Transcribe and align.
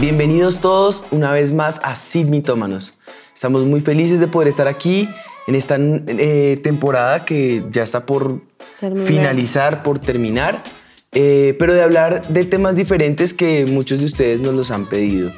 Bienvenidos 0.00 0.60
todos 0.60 1.04
una 1.10 1.30
vez 1.30 1.52
más 1.52 1.78
a 1.84 1.94
Sid 1.94 2.24
Mitómanos. 2.24 2.94
Estamos 3.34 3.66
muy 3.66 3.82
felices 3.82 4.18
de 4.18 4.26
poder 4.28 4.48
estar 4.48 4.66
aquí 4.66 5.06
en 5.46 5.54
esta 5.54 5.76
eh, 5.78 6.58
temporada 6.64 7.26
que 7.26 7.66
ya 7.70 7.82
está 7.82 8.06
por 8.06 8.40
Terminar. 8.80 9.06
finalizar, 9.06 9.82
por 9.82 9.98
terminar, 9.98 10.62
eh, 11.12 11.54
pero 11.58 11.74
de 11.74 11.82
hablar 11.82 12.26
de 12.28 12.46
temas 12.46 12.76
diferentes 12.76 13.34
que 13.34 13.66
muchos 13.66 13.98
de 13.98 14.06
ustedes 14.06 14.40
nos 14.40 14.54
los 14.54 14.70
han 14.70 14.86
pedido. 14.86 15.32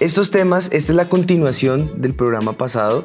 Estos 0.00 0.32
temas, 0.32 0.66
esta 0.72 0.90
es 0.90 0.96
la 0.96 1.08
continuación 1.08 2.02
del 2.02 2.12
programa 2.12 2.54
pasado 2.54 3.04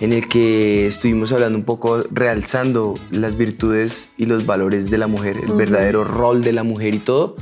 en 0.00 0.12
el 0.12 0.28
que 0.28 0.86
estuvimos 0.86 1.32
hablando 1.32 1.58
un 1.58 1.64
poco, 1.64 2.02
realzando 2.12 2.94
las 3.10 3.36
virtudes 3.36 4.10
y 4.16 4.26
los 4.26 4.46
valores 4.46 4.90
de 4.90 4.98
la 4.98 5.08
mujer, 5.08 5.38
el 5.44 5.54
verdadero 5.54 6.04
rol 6.04 6.42
de 6.42 6.52
la 6.52 6.62
mujer 6.62 6.94
y 6.94 6.98
todo. 7.00 7.34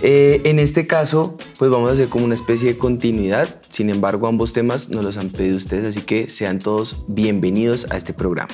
Eh, 0.00 0.42
en 0.44 0.58
este 0.58 0.86
caso, 0.86 1.36
pues 1.58 1.70
vamos 1.70 1.90
a 1.90 1.92
hacer 1.94 2.08
como 2.08 2.24
una 2.24 2.34
especie 2.34 2.72
de 2.72 2.78
continuidad. 2.78 3.48
Sin 3.68 3.90
embargo, 3.90 4.26
ambos 4.26 4.52
temas 4.52 4.90
nos 4.90 5.04
los 5.04 5.16
han 5.16 5.30
pedido 5.30 5.56
ustedes, 5.56 5.84
así 5.84 6.02
que 6.02 6.28
sean 6.28 6.60
todos 6.60 7.02
bienvenidos 7.08 7.86
a 7.90 7.96
este 7.96 8.12
programa. 8.12 8.50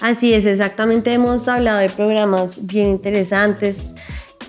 Así 0.00 0.34
es, 0.34 0.44
exactamente. 0.44 1.12
Hemos 1.12 1.48
hablado 1.48 1.78
de 1.78 1.88
programas 1.88 2.66
bien 2.66 2.88
interesantes 2.90 3.94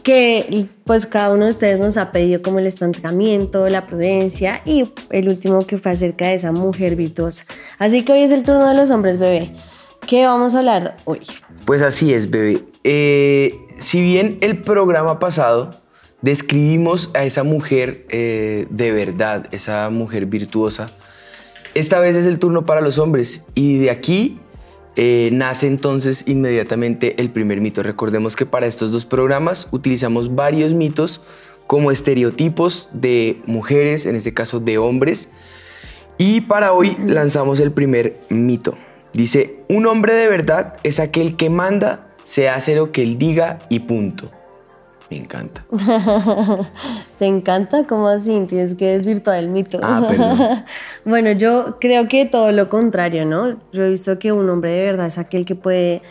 que 0.04 0.68
pues 0.84 1.08
cada 1.08 1.32
uno 1.32 1.46
de 1.46 1.52
ustedes 1.52 1.80
nos 1.80 1.98
ha 1.98 2.12
pedido 2.12 2.42
como 2.42 2.60
el 2.60 2.68
estancamiento, 2.68 3.68
la 3.70 3.88
prudencia 3.88 4.62
y 4.64 4.88
el 5.10 5.30
último 5.30 5.66
que 5.66 5.80
fue 5.80 5.94
acerca 5.94 6.28
de 6.28 6.36
esa 6.36 6.52
mujer 6.52 6.96
virtuosa. 6.96 7.46
Así 7.80 8.04
que 8.04 8.12
hoy 8.12 8.22
es 8.22 8.32
el 8.32 8.44
turno 8.44 8.68
de 8.68 8.76
los 8.76 8.92
hombres 8.92 9.18
bebé. 9.18 9.56
¿Qué 10.06 10.26
vamos 10.26 10.54
a 10.54 10.60
hablar 10.60 10.98
hoy? 11.06 11.22
Pues 11.66 11.82
así 11.82 12.14
es, 12.14 12.30
bebé. 12.30 12.64
Eh, 12.84 13.58
si 13.80 14.02
bien 14.02 14.38
el 14.42 14.62
programa 14.62 15.18
pasado 15.18 15.85
describimos 16.22 17.12
a 17.14 17.26
esa 17.26 17.44
mujer 17.44 18.06
eh, 18.10 18.68
de 18.70 18.92
verdad, 18.92 19.48
esa 19.52 19.90
mujer 19.90 20.26
virtuosa, 20.26 20.90
esta 21.74 22.00
vez 22.00 22.16
es 22.16 22.26
el 22.26 22.40
turno 22.40 22.66
para 22.66 22.82
los 22.82 23.00
hombres 23.00 23.44
y 23.54 23.80
de 23.80 23.92
aquí 23.92 24.40
eh, 24.96 25.30
nace 25.34 25.68
entonces 25.68 26.24
inmediatamente 26.26 27.22
el 27.22 27.30
primer 27.30 27.60
mito. 27.60 27.84
Recordemos 27.84 28.36
que 28.36 28.46
para 28.46 28.66
estos 28.66 28.92
dos 28.92 29.04
programas 29.04 29.68
utilizamos 29.72 30.36
varios 30.36 30.74
mitos 30.74 31.22
como 31.68 31.92
estereotipos 31.92 32.90
de 32.94 33.42
mujeres, 33.46 34.06
en 34.06 34.16
este 34.16 34.34
caso 34.34 34.60
de 34.60 34.78
hombres. 34.78 35.30
Y 36.18 36.42
para 36.42 36.72
hoy 36.72 36.96
lanzamos 37.06 37.60
el 37.60 37.74
primer 37.74 38.20
mito. 38.30 38.76
Dice, 39.12 39.60
un 39.68 39.86
hombre 39.86 40.14
de 40.14 40.30
verdad 40.30 40.78
es 40.84 41.00
aquel 41.00 41.36
que 41.36 41.50
manda, 41.50 42.08
se 42.24 42.48
hace 42.48 42.76
lo 42.76 42.92
que 42.92 43.04
él 43.04 43.18
diga 43.18 43.60
y 43.70 43.80
punto. 43.80 44.32
Me 45.10 45.18
encanta. 45.18 45.64
¿Te 47.20 47.26
encanta? 47.26 47.86
¿Cómo 47.86 48.08
así? 48.08 48.46
Tienes 48.48 48.74
que 48.74 48.98
desvirtuar 48.98 49.38
el 49.38 49.50
mito. 49.50 49.80
Ah, 49.84 50.66
bueno, 51.06 51.32
yo 51.32 51.78
creo 51.80 52.08
que 52.08 52.26
todo 52.26 52.52
lo 52.52 52.70
contrario, 52.70 53.26
¿no? 53.26 53.60
Yo 53.72 53.84
he 53.84 53.90
visto 53.90 54.18
que 54.18 54.32
un 54.32 54.50
hombre 54.50 54.72
de 54.72 54.84
verdad 54.86 55.06
es 55.06 55.18
aquel 55.18 55.46
que 55.46 55.56
puede, 55.56 56.02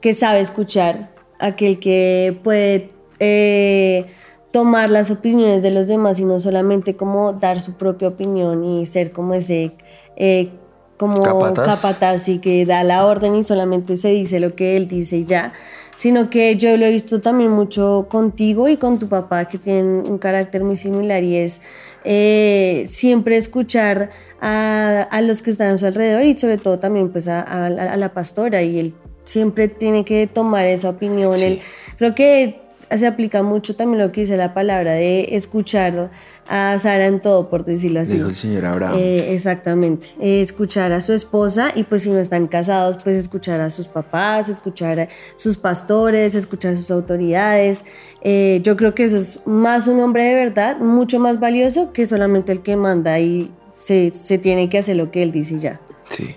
que 0.00 0.14
sabe 0.14 0.40
escuchar, 0.40 1.10
aquel 1.38 1.78
que 1.78 2.38
puede 2.42 2.88
eh, 3.20 4.06
tomar 4.50 4.90
las 4.90 5.12
opiniones 5.12 5.62
de 5.62 5.70
los 5.70 5.86
demás 5.86 6.18
y 6.18 6.24
no 6.24 6.40
solamente 6.40 6.96
como 6.96 7.32
dar 7.32 7.60
su 7.60 7.74
propia 7.74 8.08
opinión 8.08 8.64
y 8.64 8.86
ser 8.86 9.12
como 9.12 9.34
ese... 9.34 9.72
eh, 10.16 10.50
como 10.96 11.22
Capataz. 11.22 11.80
capataz 11.80 12.28
y 12.28 12.40
que 12.40 12.66
da 12.66 12.84
la 12.84 13.06
orden 13.06 13.34
y 13.34 13.42
solamente 13.42 13.96
se 13.96 14.08
dice 14.08 14.38
lo 14.38 14.54
que 14.54 14.76
él 14.76 14.86
dice 14.86 15.16
y 15.16 15.24
ya, 15.24 15.54
sino 16.00 16.30
que 16.30 16.56
yo 16.56 16.74
lo 16.78 16.86
he 16.86 16.90
visto 16.90 17.20
también 17.20 17.50
mucho 17.50 18.06
contigo 18.08 18.68
y 18.70 18.78
con 18.78 18.98
tu 18.98 19.06
papá 19.06 19.44
que 19.44 19.58
tienen 19.58 19.86
un 20.10 20.16
carácter 20.16 20.64
muy 20.64 20.76
similar 20.76 21.22
y 21.22 21.36
es 21.36 21.60
eh, 22.04 22.84
siempre 22.86 23.36
escuchar 23.36 24.08
a, 24.40 25.06
a 25.10 25.20
los 25.20 25.42
que 25.42 25.50
están 25.50 25.74
a 25.74 25.76
su 25.76 25.84
alrededor 25.84 26.24
y 26.24 26.38
sobre 26.38 26.56
todo 26.56 26.78
también 26.78 27.10
pues 27.12 27.28
a, 27.28 27.42
a- 27.42 27.66
a 27.66 27.96
la 27.98 28.14
pastora 28.14 28.62
y 28.62 28.78
él 28.78 28.94
siempre 29.24 29.68
tiene 29.68 30.02
que 30.06 30.26
tomar 30.26 30.64
esa 30.64 30.88
opinión. 30.88 31.36
Sí. 31.36 31.44
Él, 31.44 31.60
creo 31.98 32.14
que 32.14 32.56
se 32.96 33.06
aplica 33.06 33.42
mucho 33.42 33.76
también 33.76 34.00
lo 34.00 34.12
que 34.12 34.22
dice 34.22 34.36
la 34.36 34.52
palabra 34.52 34.92
de 34.92 35.36
escuchar 35.36 36.10
a 36.48 36.76
Sara 36.78 37.06
en 37.06 37.20
todo, 37.20 37.48
por 37.48 37.64
decirlo 37.64 38.00
así. 38.00 38.16
Dijo 38.16 38.28
el 38.28 38.34
señor 38.34 38.64
Abraham. 38.64 38.96
Eh, 38.98 39.32
exactamente. 39.32 40.08
Eh, 40.20 40.40
escuchar 40.40 40.90
a 40.92 41.00
su 41.00 41.12
esposa 41.12 41.70
y 41.74 41.84
pues 41.84 42.02
si 42.02 42.10
no 42.10 42.18
están 42.18 42.48
casados, 42.48 42.98
pues 43.02 43.16
escuchar 43.16 43.60
a 43.60 43.70
sus 43.70 43.86
papás, 43.86 44.48
escuchar 44.48 45.00
a 45.00 45.08
sus 45.36 45.56
pastores, 45.56 46.34
escuchar 46.34 46.74
a 46.74 46.76
sus 46.76 46.90
autoridades. 46.90 47.84
Eh, 48.22 48.60
yo 48.64 48.76
creo 48.76 48.94
que 48.94 49.04
eso 49.04 49.16
es 49.16 49.40
más 49.46 49.86
un 49.86 50.00
hombre 50.00 50.24
de 50.24 50.34
verdad, 50.34 50.78
mucho 50.80 51.20
más 51.20 51.38
valioso 51.38 51.92
que 51.92 52.04
solamente 52.04 52.50
el 52.50 52.62
que 52.62 52.74
manda 52.76 53.20
y 53.20 53.52
se, 53.74 54.10
se 54.12 54.38
tiene 54.38 54.68
que 54.68 54.78
hacer 54.78 54.96
lo 54.96 55.12
que 55.12 55.22
él 55.22 55.30
dice 55.30 55.58
ya. 55.60 55.80
Sí. 56.08 56.34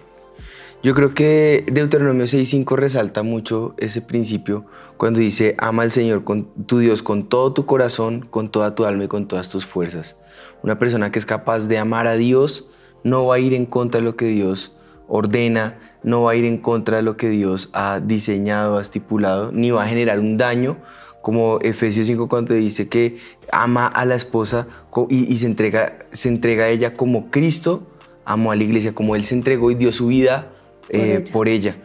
Yo 0.84 0.94
creo 0.94 1.14
que 1.14 1.64
Deuteronomio 1.72 2.26
6.5 2.26 2.76
resalta 2.76 3.24
mucho 3.24 3.74
ese 3.78 4.02
principio 4.02 4.66
cuando 4.98 5.22
dice, 5.22 5.56
ama 5.58 5.84
al 5.84 5.92
Señor, 5.92 6.26
con, 6.26 6.50
tu 6.66 6.80
Dios, 6.80 7.02
con 7.02 7.30
todo 7.30 7.54
tu 7.54 7.66
corazón, 7.66 8.28
con 8.30 8.50
toda 8.50 8.76
tu 8.76 8.84
alma 8.84 9.06
y 9.06 9.08
con 9.08 9.30
todas 9.30 9.48
tus 9.48 9.66
fuerzas. 9.66 10.18
Una 10.62 10.76
persona 10.76 11.10
que 11.10 11.20
es 11.20 11.26
capaz 11.26 11.70
de 11.70 11.78
amar 11.78 12.06
a 12.06 12.16
Dios 12.16 12.68
no 13.06 13.26
va 13.26 13.36
a 13.36 13.40
ir 13.40 13.54
en 13.54 13.66
contra 13.66 14.02
de 14.02 14.06
lo 14.06 14.18
que 14.18 14.26
Dios 14.26 14.76
ordena, 15.08 15.80
no 16.04 16.24
va 16.24 16.32
a 16.32 16.36
ir 16.36 16.44
en 16.44 16.58
contra 16.58 16.98
de 16.98 17.04
lo 17.04 17.16
que 17.16 17.30
Dios 17.30 17.70
ha 17.72 18.02
diseñado, 18.02 18.78
ha 18.78 18.82
estipulado, 18.82 19.54
ni 19.54 19.72
va 19.72 19.84
a 19.84 19.88
generar 19.88 20.20
un 20.20 20.38
daño, 20.38 20.76
como 21.22 21.60
Efesios 21.62 22.08
5 22.08 22.28
cuando 22.28 22.56
dice 22.56 22.90
que 22.90 23.20
ama 23.54 23.88
a 23.88 24.04
la 24.04 24.16
esposa 24.16 24.68
y 25.08 25.38
se, 25.38 25.46
entrega, 25.46 26.00
se 26.12 26.28
entrega 26.28 26.66
a 26.66 26.70
ella 26.70 26.94
como 26.94 27.32
Cristo 27.32 27.88
amó 28.26 28.52
a 28.52 28.58
la 28.58 28.64
iglesia, 28.64 28.94
como 28.94 29.16
Él 29.16 29.24
se 29.24 29.36
entregó 29.36 29.72
y 29.72 29.76
dio 29.76 29.94
su 29.94 30.08
vida 30.08 30.48
eh, 30.90 31.18
ella. 31.20 31.34
por 31.34 31.48
ella. 31.48 31.76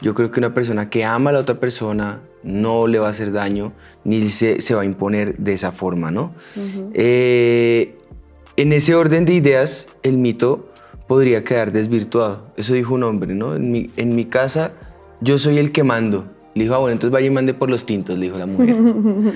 Yo 0.00 0.14
creo 0.14 0.30
que 0.30 0.38
una 0.38 0.54
persona 0.54 0.90
que 0.90 1.04
ama 1.04 1.30
a 1.30 1.32
la 1.32 1.38
otra 1.40 1.58
persona 1.58 2.20
no 2.44 2.86
le 2.86 2.98
va 3.00 3.08
a 3.08 3.10
hacer 3.10 3.32
daño 3.32 3.72
ni 4.04 4.28
se, 4.28 4.60
se 4.60 4.74
va 4.74 4.82
a 4.82 4.84
imponer 4.84 5.36
de 5.38 5.54
esa 5.54 5.72
forma, 5.72 6.10
¿no? 6.12 6.32
Eh, 6.94 7.96
en 8.56 8.72
ese 8.72 8.94
orden 8.94 9.24
de 9.24 9.34
ideas, 9.34 9.88
el 10.04 10.18
mito 10.18 10.68
podría 11.08 11.42
quedar 11.42 11.72
desvirtuado. 11.72 12.46
Eso 12.56 12.74
dijo 12.74 12.94
un 12.94 13.02
hombre, 13.02 13.34
¿no? 13.34 13.56
En 13.56 13.72
mi, 13.72 13.90
en 13.96 14.14
mi 14.14 14.24
casa 14.24 14.72
yo 15.20 15.38
soy 15.38 15.58
el 15.58 15.72
que 15.72 15.82
mando. 15.82 16.26
Le 16.54 16.64
dijo, 16.64 16.74
ah, 16.74 16.78
bueno, 16.78 16.92
entonces 16.92 17.12
vaya 17.12 17.26
y 17.26 17.30
mande 17.30 17.54
por 17.54 17.70
los 17.70 17.84
tintos, 17.84 18.18
le 18.18 18.26
dijo 18.26 18.38
la 18.38 18.46
mujer. 18.46 18.76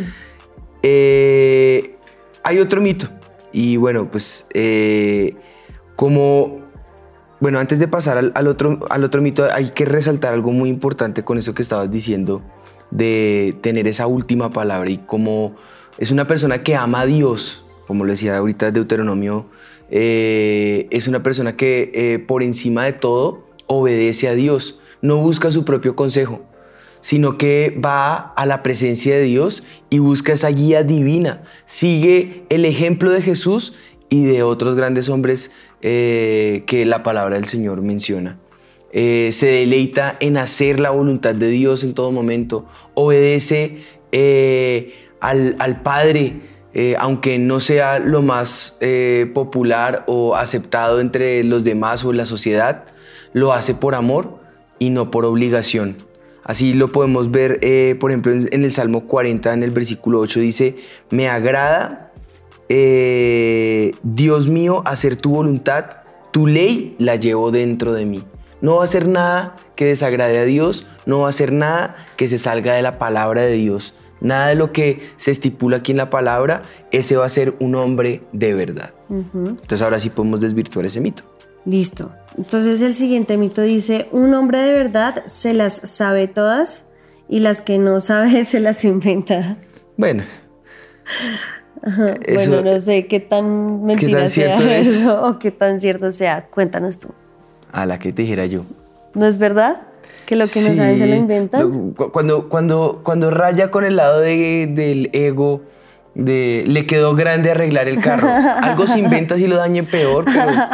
Eh, 0.84 1.94
hay 2.43 2.59
otro 2.59 2.81
mito. 2.81 3.06
Y 3.53 3.77
bueno, 3.77 4.11
pues 4.11 4.47
eh, 4.53 5.37
como... 5.94 6.61
Bueno, 7.42 7.58
antes 7.58 7.80
de 7.80 7.88
pasar 7.88 8.30
al, 8.32 8.47
otro, 8.47 8.86
al 8.88 9.03
otro 9.03 9.20
mito, 9.20 9.48
hay 9.53 9.70
que 9.70 9.84
resaltar 9.84 10.32
algo 10.32 10.53
muy 10.53 10.69
importante 10.69 11.25
con 11.25 11.38
eso 11.38 11.54
que 11.54 11.62
estabas 11.62 11.91
diciendo, 11.91 12.41
de 12.92 13.56
tener 13.62 13.88
esa 13.88 14.06
última 14.06 14.50
palabra 14.50 14.88
y 14.88 14.98
como 14.98 15.56
es 15.98 16.12
una 16.12 16.28
persona 16.28 16.62
que 16.62 16.76
ama 16.76 17.00
a 17.00 17.06
Dios, 17.06 17.66
como 17.88 18.04
lo 18.04 18.12
decía 18.12 18.36
ahorita 18.36 18.70
Deuteronomio, 18.70 19.47
eh, 19.91 20.87
es 20.90 21.08
una 21.08 21.25
persona 21.25 21.56
que 21.56 21.90
eh, 21.94 22.20
por 22.20 22.44
encima 22.44 22.84
de 22.84 22.93
todo 22.93 23.43
obedece 23.67 24.28
a 24.28 24.37
Dios, 24.37 24.78
no 25.00 25.17
busca 25.17 25.50
su 25.50 25.64
propio 25.64 25.96
consejo, 25.96 26.43
sino 27.00 27.38
que 27.38 27.76
va 27.84 28.19
a 28.37 28.46
la 28.46 28.62
presencia 28.62 29.17
de 29.17 29.22
Dios 29.22 29.64
y 29.90 29.99
busca 29.99 30.34
esa 30.34 30.50
guía 30.50 30.84
divina, 30.84 31.43
sigue 31.67 32.44
el 32.50 32.67
ejemplo 32.67 33.11
de 33.11 33.20
Jesús 33.20 33.75
y 34.12 34.26
de 34.26 34.44
otros 34.44 34.76
grandes 34.76 35.08
hombres 35.08 35.50
eh, 35.84 36.62
que 36.67 36.87
la 36.87 37.02
palabra 37.02 37.34
del 37.34 37.46
Señor 37.46 37.82
menciona. 37.82 38.38
Eh, 38.93 39.31
se 39.32 39.46
deleita 39.46 40.14
en 40.20 40.37
hacer 40.37 40.79
la 40.79 40.90
voluntad 40.90 41.34
de 41.34 41.49
Dios 41.49 41.82
en 41.82 41.93
todo 41.93 42.12
momento, 42.12 42.69
obedece 42.94 43.79
eh, 44.12 44.94
al, 45.19 45.81
Padre, 45.82 46.37
aunque 46.99 47.38
no 47.40 47.58
sea 47.58 47.99
lo 47.99 48.23
más 48.23 48.79
popular 49.34 50.05
o 50.06 50.37
aceptado 50.37 51.00
entre 51.00 51.43
los 51.43 51.64
demás 51.64 52.05
o 52.05 52.12
la 52.12 52.26
sociedad, 52.26 52.84
lo 53.32 53.52
hace 53.52 53.75
por 53.75 53.96
amor 53.96 54.38
y 54.79 54.90
no 54.90 55.11
por 55.11 55.25
obligación. 55.25 55.96
Así 56.44 56.75
lo 56.75 56.93
podemos 56.93 57.31
ver, 57.31 57.58
por 57.99 58.11
ejemplo, 58.11 58.32
en, 58.32 58.49
en 58.52 58.64
el 58.64 58.73
Salmo 58.73 59.06
40, 59.06 59.52
en 59.52 59.62
el 59.64 59.70
versículo 59.70 60.20
8, 60.20 60.40
dice, 60.40 60.76
me 61.11 61.29
agrada, 61.29 62.12
eh, 62.74 63.94
Dios 64.02 64.48
mío, 64.48 64.80
hacer 64.86 65.16
tu 65.16 65.28
voluntad, 65.28 65.84
Tu 66.30 66.46
ley 66.46 66.96
la 66.98 67.16
llevo 67.16 67.50
dentro 67.50 67.92
de 67.92 68.06
mí. 68.06 68.24
No 68.62 68.76
va 68.76 68.82
a 68.82 68.84
hacer 68.84 69.06
nada 69.06 69.56
que 69.76 69.84
desagrade 69.84 70.38
a 70.38 70.44
Dios, 70.44 70.86
no 71.04 71.20
va 71.20 71.26
a 71.26 71.30
hacer 71.30 71.52
nada 71.52 71.96
que 72.16 72.28
se 72.28 72.38
salga 72.38 72.72
de 72.72 72.80
la 72.80 72.98
palabra 72.98 73.42
de 73.42 73.52
Dios. 73.52 73.92
Nada 74.22 74.48
de 74.48 74.54
lo 74.54 74.72
que 74.72 75.10
se 75.19 75.30
estipula 75.30 75.78
aquí 75.78 75.90
en 75.90 75.98
la 75.98 76.08
palabra, 76.08 76.62
ese 76.92 77.16
va 77.16 77.26
a 77.26 77.28
ser 77.28 77.54
un 77.60 77.74
hombre 77.74 78.22
de 78.32 78.54
verdad. 78.54 78.94
Entonces 79.10 79.82
ahora 79.82 80.00
sí 80.00 80.08
podemos 80.08 80.40
desvirtuar 80.40 80.86
ese 80.86 81.02
mito. 81.02 81.24
Listo. 81.66 82.08
Entonces 82.38 82.80
el 82.80 82.94
siguiente 82.94 83.36
mito 83.36 83.60
dice, 83.60 84.08
un 84.12 84.32
hombre 84.32 84.60
de 84.60 84.72
verdad 84.72 85.22
se 85.26 85.52
las 85.52 85.74
sabe 85.74 86.26
todas 86.26 86.86
y 87.28 87.40
las 87.40 87.60
que 87.60 87.76
no 87.76 88.00
sabe 88.00 88.44
se 88.46 88.60
las 88.60 88.82
inventa. 88.86 89.58
Bueno. 89.98 90.22
Bueno, 92.32 92.62
no 92.62 92.81
sé 92.81 93.06
qué 93.06 93.20
tan 93.20 93.84
mentira 93.84 94.28
sea 94.28 94.56
eso 94.78 95.22
o 95.26 95.38
qué 95.38 95.50
tan 95.50 95.81
cierto 95.81 96.10
sea. 96.10 96.46
Cuéntanos 96.46 96.99
tú. 96.99 97.08
A 97.72 97.87
la 97.87 97.99
que 97.99 98.12
te 98.12 98.22
dijera 98.22 98.46
yo. 98.46 98.64
¿No 99.14 99.26
es 99.26 99.38
verdad? 99.38 99.82
Que 100.26 100.37
lo 100.37 100.46
que 100.46 100.60
no 100.60 100.75
saben 100.75 100.99
se 100.99 101.06
lo 101.06 101.14
inventan. 101.14 101.93
Cuando, 102.12 102.49
cuando, 102.49 103.00
cuando 103.02 103.31
raya 103.31 103.70
con 103.70 103.84
el 103.84 103.96
lado 103.96 104.20
del 104.20 105.10
ego, 105.12 105.62
de 106.14 106.64
le 106.66 106.87
quedó 106.87 107.14
grande 107.14 107.50
arreglar 107.50 107.88
el 107.88 108.00
carro. 108.00 108.28
Algo 108.62 108.87
se 108.87 108.98
inventa 108.98 109.37
si 109.37 109.46
lo 109.46 109.56
dañe 109.56 109.82
peor, 109.82 110.25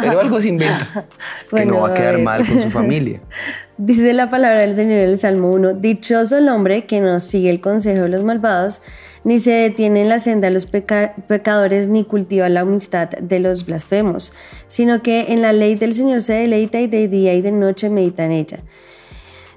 pero, 0.01 0.19
algo 0.19 0.41
se 0.41 0.49
inventa. 0.49 1.05
que 1.55 1.65
no 1.65 1.81
va 1.81 1.89
a 1.89 1.93
quedar 1.93 2.19
mal 2.19 2.45
con 2.45 2.61
su 2.61 2.69
familia. 2.69 3.21
Dice 3.77 4.13
la 4.13 4.29
palabra 4.29 4.61
del 4.61 4.75
Señor 4.75 4.99
en 4.99 5.09
el 5.09 5.17
Salmo 5.17 5.51
1, 5.51 5.75
dichoso 5.75 6.37
el 6.37 6.49
hombre 6.49 6.85
que 6.85 6.99
no 6.99 7.19
sigue 7.19 7.49
el 7.49 7.61
consejo 7.61 8.03
de 8.03 8.09
los 8.09 8.23
malvados, 8.23 8.81
ni 9.23 9.39
se 9.39 9.51
detiene 9.51 10.01
en 10.01 10.09
la 10.09 10.19
senda 10.19 10.47
de 10.47 10.53
los 10.53 10.65
pecadores, 10.65 11.87
ni 11.87 12.03
cultiva 12.03 12.49
la 12.49 12.61
amistad 12.61 13.09
de 13.09 13.39
los 13.39 13.65
blasfemos, 13.65 14.33
sino 14.67 15.01
que 15.01 15.27
en 15.29 15.41
la 15.41 15.53
ley 15.53 15.75
del 15.75 15.93
Señor 15.93 16.21
se 16.21 16.33
deleita 16.33 16.79
y 16.79 16.87
de 16.87 17.07
día 17.07 17.33
y 17.33 17.41
de 17.41 17.51
noche 17.51 17.89
medita 17.89 18.25
en 18.25 18.31
ella. 18.31 18.59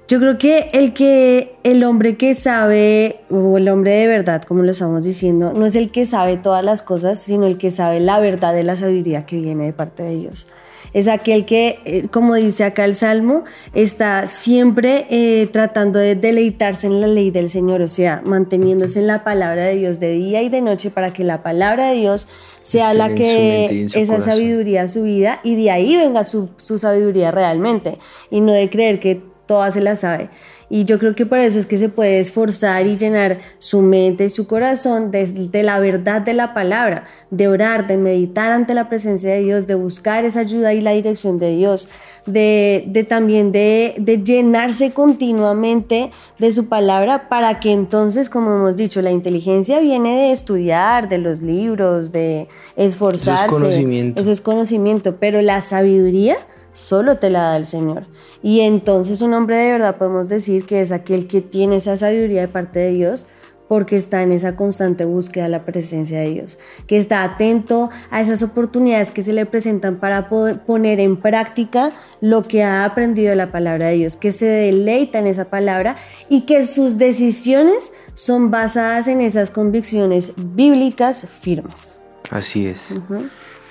Yo 0.07 0.19
creo 0.19 0.37
que 0.37 0.69
el 0.73 0.93
que 0.93 1.55
el 1.63 1.83
hombre 1.83 2.17
que 2.17 2.33
sabe, 2.33 3.21
o 3.29 3.57
el 3.57 3.69
hombre 3.69 3.91
de 3.91 4.07
verdad, 4.07 4.43
como 4.43 4.61
lo 4.61 4.71
estamos 4.71 5.05
diciendo, 5.05 5.53
no 5.53 5.65
es 5.65 5.75
el 5.75 5.91
que 5.91 6.05
sabe 6.05 6.35
todas 6.37 6.63
las 6.63 6.83
cosas, 6.83 7.19
sino 7.19 7.45
el 7.45 7.57
que 7.57 7.71
sabe 7.71 8.01
la 8.01 8.19
verdad 8.19 8.53
de 8.53 8.63
la 8.63 8.75
sabiduría 8.75 9.25
que 9.25 9.37
viene 9.37 9.65
de 9.65 9.73
parte 9.73 10.03
de 10.03 10.15
Dios. 10.17 10.47
Es 10.93 11.07
aquel 11.07 11.45
que, 11.45 11.79
eh, 11.85 12.07
como 12.11 12.35
dice 12.35 12.63
acá 12.63 12.85
el 12.85 12.93
Salmo, 12.93 13.43
está 13.73 14.27
siempre 14.27 15.05
eh, 15.09 15.47
tratando 15.51 15.99
de 15.99 16.15
deleitarse 16.15 16.87
en 16.87 17.01
la 17.01 17.07
ley 17.07 17.31
del 17.31 17.49
Señor, 17.49 17.81
o 17.81 17.87
sea, 17.87 18.21
manteniéndose 18.25 18.99
en 18.99 19.07
la 19.07 19.23
palabra 19.23 19.65
de 19.65 19.75
Dios 19.75 19.99
de 19.99 20.11
día 20.13 20.41
y 20.41 20.49
de 20.49 20.61
noche 20.61 20.91
para 20.91 21.11
que 21.11 21.23
la 21.23 21.43
palabra 21.43 21.89
de 21.89 21.95
Dios 21.95 22.27
sea 22.61 22.93
la 22.93 23.09
que 23.09 23.87
esa 23.93 24.19
sabiduría 24.19 24.87
su 24.87 25.03
vida 25.03 25.39
y 25.43 25.55
de 25.55 25.71
ahí 25.71 25.97
venga 25.97 26.23
su, 26.23 26.49
su 26.57 26.79
sabiduría 26.79 27.31
realmente 27.31 27.97
y 28.31 28.39
no 28.39 28.53
de 28.53 28.69
creer 28.69 28.99
que 28.99 29.21
todas 29.45 29.73
se 29.73 29.81
la 29.81 29.95
sabe. 29.95 30.29
Y 30.75 30.85
yo 30.85 30.97
creo 30.97 31.13
que 31.13 31.27
por 31.27 31.37
eso 31.37 31.59
es 31.59 31.67
que 31.67 31.77
se 31.77 31.87
puede 31.87 32.19
esforzar 32.19 32.87
y 32.87 32.97
llenar 32.97 33.37
su 33.59 33.81
mente 33.81 34.25
y 34.25 34.29
su 34.29 34.47
corazón 34.47 35.11
de, 35.11 35.61
la 35.61 35.77
verdad 35.77 36.23
de 36.23 36.33
la 36.33 36.55
palabra, 36.55 37.05
de 37.29 37.47
orar, 37.47 37.85
de 37.85 37.95
meditar 37.95 38.51
ante 38.51 38.73
la 38.73 38.89
presencia 38.89 39.29
de 39.33 39.43
Dios, 39.43 39.67
de 39.67 39.75
buscar 39.75 40.25
esa 40.25 40.39
ayuda 40.39 40.73
y 40.73 40.81
la 40.81 40.93
dirección 40.93 41.37
de 41.37 41.55
Dios, 41.55 41.89
de, 42.25 42.85
de 42.87 43.03
también 43.03 43.51
de, 43.51 43.93
de 43.99 44.23
llenarse 44.23 44.93
continuamente 44.93 46.09
de 46.39 46.51
su 46.51 46.67
palabra 46.67 47.29
para 47.29 47.59
que 47.59 47.71
entonces, 47.71 48.31
como 48.31 48.55
hemos 48.55 48.75
dicho, 48.75 48.99
la 49.03 49.11
inteligencia 49.11 49.79
viene 49.79 50.15
de 50.15 50.31
estudiar, 50.31 51.07
de 51.07 51.19
los 51.19 51.43
libros, 51.43 52.11
de 52.11 52.47
esforzarse. 52.75 53.45
Eso 53.45 53.55
es 53.55 53.61
conocimiento. 53.61 54.21
Eso 54.21 54.31
es 54.31 54.41
conocimiento, 54.41 55.17
pero 55.19 55.39
la 55.43 55.61
sabiduría 55.61 56.35
solo 56.73 57.17
te 57.17 57.29
la 57.29 57.43
da 57.43 57.57
el 57.57 57.65
Señor. 57.65 58.07
Y 58.41 58.59
entonces 58.59 59.21
un 59.21 59.33
hombre 59.33 59.55
de 59.55 59.71
verdad 59.71 59.97
podemos 59.97 60.27
decir 60.27 60.65
que 60.65 60.81
es 60.81 60.91
aquel 60.91 61.27
que 61.27 61.39
tiene 61.39 61.77
esa 61.77 61.95
sabiduría 61.95 62.41
de 62.41 62.47
parte 62.49 62.79
de 62.79 62.91
Dios 62.91 63.27
porque 63.67 63.95
está 63.95 64.21
en 64.21 64.31
esa 64.31 64.55
constante 64.55 65.05
búsqueda 65.05 65.45
de 65.45 65.49
la 65.49 65.65
presencia 65.65 66.19
de 66.19 66.29
Dios, 66.29 66.59
que 66.85 66.97
está 66.97 67.23
atento 67.23 67.89
a 68.11 68.21
esas 68.21 68.43
oportunidades 68.43 69.09
que 69.09 69.23
se 69.23 69.33
le 69.33 69.45
presentan 69.45 69.97
para 69.97 70.29
poder 70.29 70.63
poner 70.63 70.99
en 70.99 71.17
práctica 71.17 71.91
lo 72.21 72.43
que 72.43 72.63
ha 72.63 72.85
aprendido 72.85 73.29
de 73.29 73.35
la 73.35 73.51
palabra 73.51 73.87
de 73.87 73.95
Dios, 73.95 74.15
que 74.15 74.31
se 74.31 74.45
deleita 74.45 75.17
en 75.17 75.27
esa 75.27 75.45
palabra 75.45 75.95
y 76.29 76.41
que 76.41 76.63
sus 76.65 76.97
decisiones 76.97 77.93
son 78.13 78.51
basadas 78.51 79.07
en 79.07 79.21
esas 79.21 79.49
convicciones 79.49 80.33
bíblicas 80.37 81.25
firmes. 81.27 81.99
Así 82.29 82.67
es. 82.67 82.93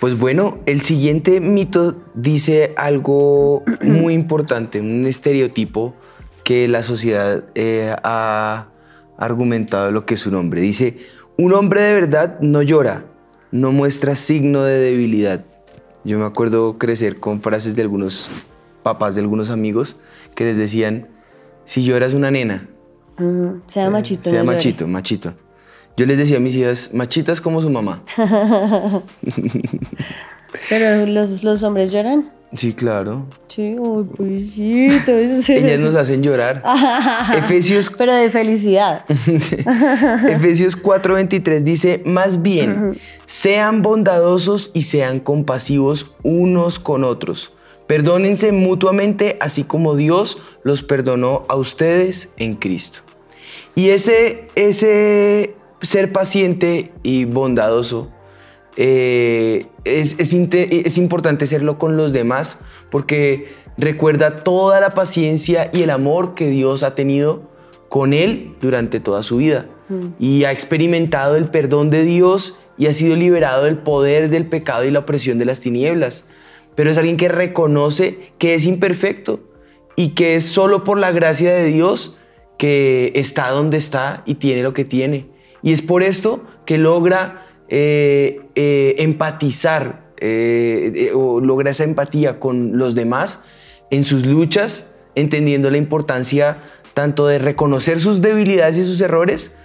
Pues 0.02 0.19
bueno, 0.19 0.58
el 0.66 0.81
siguiente 0.81 1.38
mito 1.38 1.94
dice 2.14 2.75
algo 2.76 3.62
muy 3.82 4.14
importante, 4.14 4.81
un 4.81 5.06
estereotipo 5.06 5.94
que 6.43 6.66
la 6.66 6.82
sociedad 6.82 7.44
eh, 7.54 7.94
ha 8.02 8.66
argumentado 9.16 9.93
lo 9.93 10.04
que 10.04 10.14
es 10.14 10.20
su 10.20 10.32
nombre. 10.32 10.60
Dice, 10.60 10.99
un 11.38 11.52
hombre 11.52 11.82
de 11.82 11.94
verdad 11.94 12.40
no 12.40 12.62
llora, 12.62 13.04
no 13.52 13.70
muestra 13.70 14.16
signo 14.16 14.64
de 14.64 14.81
debilidad. 14.81 15.44
Yo 16.02 16.19
me 16.19 16.25
acuerdo 16.25 16.78
crecer 16.78 17.20
con 17.20 17.40
frases 17.40 17.76
de 17.76 17.82
algunos 17.82 18.28
papás 18.82 19.14
de 19.14 19.20
algunos 19.20 19.50
amigos 19.50 20.00
que 20.34 20.46
les 20.46 20.56
decían, 20.56 21.10
si 21.64 21.84
lloras 21.84 22.12
una 22.12 22.32
nena. 22.32 22.69
Sea 23.69 23.88
machito. 23.88 24.31
Sea 24.31 24.43
machito, 24.43 24.88
machito. 24.88 25.34
Yo 25.97 26.06
les 26.06 26.19
decía 26.19 26.39
a 26.39 26.41
mis 26.41 26.55
hijas, 26.55 26.91
machitas 26.94 27.41
como 27.41 27.61
su 27.61 27.71
mamá. 27.71 28.03
Pero 30.69 31.06
los, 31.06 31.43
los 31.43 31.62
hombres 31.62 31.93
lloran. 31.93 32.31
Sí, 32.55 32.75
claro. 32.75 33.25
Sí, 33.49 33.77
uy, 33.79 34.05
pobrecito. 34.05 35.12
Ellas 35.12 35.81
nos 35.81 35.94
hacen 35.94 36.23
llorar. 36.23 36.62
Efesios. 37.37 37.91
Pero 37.97 38.15
de 38.15 38.29
felicidad. 38.29 39.05
Efesios 39.09 40.81
4:23 40.81 41.62
dice: 41.62 42.03
Más 42.05 42.43
bien, 42.43 42.99
sean 43.25 43.81
bondadosos 43.81 44.71
y 44.75 44.83
sean 44.83 45.21
compasivos 45.21 46.15
unos 46.23 46.79
con 46.79 47.05
otros. 47.05 47.55
Perdónense 47.87 48.53
mutuamente, 48.53 49.39
así 49.41 49.65
como 49.65 49.97
Dios 49.97 50.43
los 50.62 50.83
perdonó 50.83 51.44
a 51.49 51.56
ustedes 51.56 52.33
en 52.37 52.55
Cristo. 52.55 53.00
Y 53.75 53.89
ese, 53.89 54.49
ese 54.55 55.55
ser 55.82 56.12
paciente 56.12 56.93
y 57.02 57.25
bondadoso, 57.25 58.11
eh, 58.76 59.67
es, 59.84 60.19
es, 60.19 60.99
importante 60.99 61.46
serlo 61.46 61.79
con 61.79 61.99
los 61.99 62.14
demás 62.14 62.61
porque 62.91 63.53
recuerda 63.77 64.44
toda 64.44 64.81
la 64.81 64.91
paciencia 64.91 65.70
y 65.74 65.82
el 65.82 65.91
amor 65.91 66.34
que 66.34 66.48
Dios 66.48 66.82
ha 66.82 66.94
tenido 66.94 67.51
con 67.91 68.15
él 68.15 68.55
durante 68.62 68.98
toda 68.98 69.22
su 69.22 69.36
vida 69.36 69.67
mm. 69.91 70.06
y 70.19 70.44
ha 70.44 70.53
experimentado 70.53 71.36
el 71.36 71.46
perdón 71.46 71.91
de 71.91 72.03
Dios 72.03 72.56
y 72.79 72.86
ha 72.86 72.94
sido 72.94 73.15
liberado 73.15 73.65
del 73.65 73.77
poder 73.77 74.31
del 74.31 74.46
pecado 74.46 74.84
y 74.84 74.91
la 74.91 75.01
opresión 75.01 75.39
de 75.39 75.44
las 75.44 75.60
tinieblas. 75.60 76.24
Pero 76.74 76.91
es 76.91 76.96
alguien 76.96 77.19
que 77.19 77.29
reconoce 77.29 78.32
que 78.39 78.55
es 78.55 78.65
imperfecto 78.65 79.41
y 79.96 80.10
que 80.10 80.36
es 80.36 80.46
solo 80.46 80.84
por 80.84 80.98
la 80.98 81.10
gracia 81.10 81.53
de 81.53 81.67
Dios 81.67 82.17
que 82.56 83.12
está 83.15 83.51
donde 83.51 83.77
está 83.77 84.22
y 84.24 84.36
tiene 84.36 84.62
lo 84.62 84.72
que 84.72 84.86
tiene. 84.86 85.27
Y 85.62 85.72
es 85.72 85.82
por 85.82 86.02
esto 86.02 86.44
que 86.64 86.78
logra 86.78 87.46
eh, 87.69 88.40
eh, 88.54 88.96
empatizar 88.98 90.12
eh, 90.19 91.10
o 91.14 91.40
logra 91.40 91.70
esa 91.70 91.84
empatía 91.84 92.38
con 92.38 92.76
los 92.76 92.94
demás 92.94 93.44
en 93.90 94.04
sus 94.04 94.26
luchas, 94.26 94.90
entendiendo 95.14 95.70
la 95.70 95.78
importancia 95.78 96.58
tanto 96.94 97.26
de 97.26 97.38
reconocer 97.38 98.00
sus 98.00 98.20
debilidades 98.20 98.76
y 98.76 98.84
sus 98.84 99.00
errores, 99.00 99.56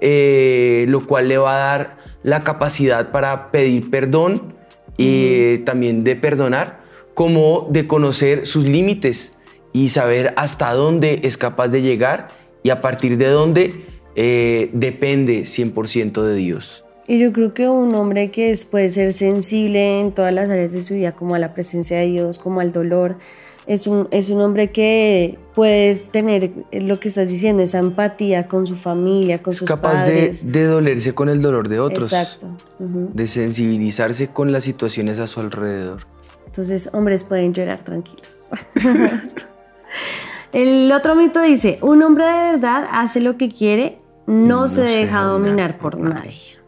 lo 0.00 1.06
cual 1.06 1.28
le 1.28 1.38
va 1.38 1.54
a 1.54 1.58
dar 1.58 1.96
la 2.22 2.40
capacidad 2.40 3.10
para 3.10 3.46
pedir 3.46 3.90
perdón 3.90 4.54
y 4.98 5.58
también 5.58 6.04
de 6.04 6.16
perdonar, 6.16 6.80
como 7.14 7.68
de 7.70 7.86
conocer 7.86 8.44
sus 8.44 8.66
límites 8.66 9.38
y 9.72 9.88
saber 9.88 10.34
hasta 10.36 10.72
dónde 10.74 11.20
es 11.24 11.36
capaz 11.38 11.68
de 11.68 11.80
llegar 11.80 12.28
y 12.62 12.70
a 12.70 12.80
partir 12.80 13.16
de 13.16 13.28
dónde 13.28 13.86
eh, 14.16 14.70
depende 14.72 15.42
100% 15.42 16.22
de 16.22 16.34
Dios. 16.34 16.84
Y 17.06 17.18
yo 17.18 17.32
creo 17.32 17.52
que 17.52 17.68
un 17.68 17.94
hombre 17.94 18.30
que 18.30 18.56
puede 18.70 18.88
ser 18.88 19.12
sensible 19.12 20.00
en 20.00 20.12
todas 20.12 20.32
las 20.32 20.48
áreas 20.48 20.72
de 20.72 20.82
su 20.82 20.94
vida, 20.94 21.12
como 21.12 21.34
a 21.34 21.38
la 21.38 21.52
presencia 21.52 21.98
de 21.98 22.06
Dios, 22.06 22.38
como 22.38 22.60
al 22.60 22.72
dolor, 22.72 23.18
es 23.66 23.86
un, 23.86 24.08
es 24.10 24.30
un 24.30 24.40
hombre 24.40 24.72
que 24.72 25.38
puede 25.54 25.96
tener 25.96 26.50
lo 26.72 27.00
que 27.00 27.08
estás 27.08 27.28
diciendo, 27.28 27.62
esa 27.62 27.78
empatía 27.78 28.46
con 28.46 28.66
su 28.66 28.76
familia, 28.76 29.42
con 29.42 29.54
sus 29.54 29.68
capaz 29.68 29.94
padres. 29.94 30.38
capaz 30.38 30.52
de, 30.52 30.64
dolerse 30.64 31.14
con 31.14 31.28
el 31.28 31.42
dolor 31.42 31.68
de 31.68 31.80
otros. 31.80 32.12
Exacto. 32.12 32.46
De 32.78 33.26
sensibilizarse 33.26 34.28
con 34.28 34.52
las 34.52 34.64
situaciones 34.64 35.18
a 35.18 35.26
su 35.26 35.40
alrededor. 35.40 36.06
Entonces, 36.46 36.88
hombres 36.92 37.24
pueden 37.24 37.52
llorar 37.52 37.84
tranquilos. 37.84 38.48
el 40.52 40.90
otro 40.92 41.14
mito 41.14 41.40
dice, 41.42 41.78
un 41.82 42.02
hombre 42.02 42.24
de 42.24 42.52
verdad 42.52 42.84
hace 42.92 43.20
lo 43.20 43.36
que 43.36 43.48
quiere 43.48 43.98
no, 44.26 44.68
se, 44.68 44.82
deja 44.82 45.22
dominar 45.22 45.78
por 45.78 45.98
nadie. 45.98 46.58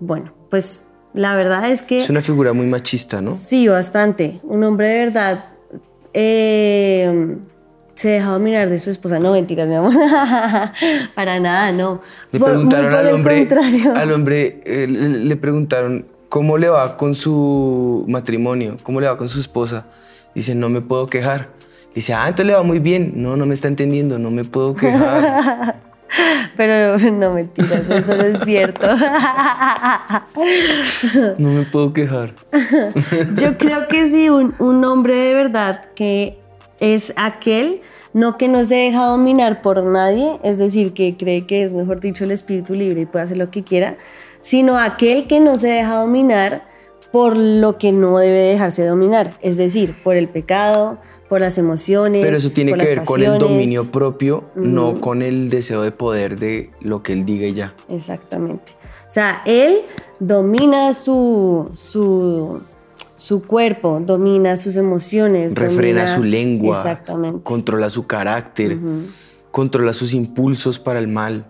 Bueno, 0.00 0.32
pues 0.50 0.86
La 1.12 1.36
verdad 1.36 1.70
es 1.70 1.82
que... 1.82 2.00
Es 2.02 2.10
una 2.10 2.22
figura 2.22 2.52
muy 2.52 2.66
machista, 2.66 3.20
¿no? 3.20 3.30
Sí, 3.30 3.68
bastante. 3.68 4.40
Un 4.42 4.64
hombre 4.64 4.88
de 4.88 5.04
verdad 5.04 5.44
eh, 6.12 7.36
se 7.94 8.08
deja 8.08 8.30
dominar 8.30 8.68
de 8.68 8.78
su 8.80 8.90
esposa. 8.90 9.18
No, 9.20 9.32
mentiras, 9.32 9.68
mi 9.68 9.74
amor. 9.76 9.92
Para 11.14 11.38
nada, 11.40 11.70
no. 11.72 12.00
Le 12.32 12.40
Por- 12.40 12.48
preguntaron 12.50 12.90
por 12.90 12.98
al 12.98 13.14
hombre, 13.14 13.48
al 13.94 14.12
hombre 14.12 14.60
eh, 14.64 14.86
le, 14.88 15.08
le 15.24 15.36
preguntaron 15.36 16.06
cómo 16.28 16.58
le 16.58 16.68
va 16.68 16.96
con 16.96 17.14
su 17.14 18.04
matrimonio, 18.08 18.76
cómo 18.82 19.00
le 19.00 19.06
va 19.06 19.16
con 19.16 19.28
su 19.28 19.38
esposa. 19.38 19.84
Dice, 20.34 20.54
no 20.56 20.68
me 20.68 20.80
puedo 20.80 21.06
quejar. 21.06 21.50
Dice, 21.94 22.12
ah, 22.12 22.24
entonces 22.26 22.46
le 22.46 22.54
va 22.54 22.64
muy 22.64 22.80
bien. 22.80 23.12
No, 23.14 23.36
no 23.36 23.46
me 23.46 23.54
está 23.54 23.68
entendiendo, 23.68 24.18
no 24.18 24.32
me 24.32 24.42
puedo 24.44 24.74
quejar. 24.74 25.76
Pero 26.56 26.98
no, 26.98 27.32
mentiras, 27.32 27.88
eso 27.88 28.16
no 28.16 28.24
es 28.24 28.44
cierto. 28.44 28.82
No 31.38 31.50
me 31.50 31.62
puedo 31.64 31.92
quejar. 31.92 32.34
Yo 33.36 33.56
creo 33.58 33.88
que 33.88 34.06
sí, 34.06 34.28
un, 34.28 34.54
un 34.58 34.84
hombre 34.84 35.16
de 35.16 35.34
verdad 35.34 35.84
que 35.94 36.38
es 36.80 37.12
aquel, 37.16 37.80
no 38.12 38.36
que 38.36 38.48
no 38.48 38.64
se 38.64 38.74
deja 38.76 39.06
dominar 39.06 39.60
por 39.60 39.82
nadie, 39.82 40.38
es 40.42 40.58
decir, 40.58 40.92
que 40.92 41.16
cree 41.16 41.46
que 41.46 41.62
es, 41.62 41.72
mejor 41.72 42.00
dicho, 42.00 42.24
el 42.24 42.30
espíritu 42.30 42.74
libre 42.74 43.02
y 43.02 43.06
puede 43.06 43.24
hacer 43.24 43.36
lo 43.36 43.50
que 43.50 43.64
quiera, 43.64 43.96
sino 44.40 44.78
aquel 44.78 45.26
que 45.26 45.40
no 45.40 45.56
se 45.56 45.68
deja 45.68 45.96
dominar 45.96 46.64
por 47.12 47.36
lo 47.36 47.78
que 47.78 47.92
no 47.92 48.18
debe 48.18 48.38
dejarse 48.38 48.84
dominar, 48.84 49.34
es 49.40 49.56
decir, 49.56 49.96
por 50.02 50.16
el 50.16 50.28
pecado, 50.28 50.98
por 51.34 51.40
las 51.40 51.58
emociones. 51.58 52.24
Pero 52.24 52.36
eso 52.36 52.50
tiene 52.50 52.70
por 52.70 52.78
que 52.78 52.94
ver 52.94 53.04
con 53.04 53.20
el 53.20 53.38
dominio 53.40 53.90
propio, 53.90 54.44
no 54.54 55.00
con 55.00 55.20
el 55.20 55.50
deseo 55.50 55.82
de 55.82 55.90
poder 55.90 56.38
de 56.38 56.70
lo 56.80 57.02
que 57.02 57.12
él 57.12 57.24
diga 57.24 57.48
y 57.48 57.54
ya. 57.54 57.74
Exactamente. 57.88 58.70
O 59.04 59.10
sea, 59.10 59.42
él 59.44 59.78
domina 60.20 60.92
su, 60.92 61.70
su, 61.74 62.60
su 63.16 63.42
cuerpo, 63.42 64.00
domina 64.00 64.56
sus 64.56 64.76
emociones. 64.76 65.56
Refrena 65.56 66.02
domina- 66.02 66.16
su 66.16 66.22
lengua, 66.22 66.76
Exactamente. 66.76 67.40
controla 67.42 67.90
su 67.90 68.06
carácter, 68.06 68.78
controla 69.50 69.92
sus 69.92 70.14
impulsos 70.14 70.78
para 70.78 71.00
el 71.00 71.08
mal. 71.08 71.46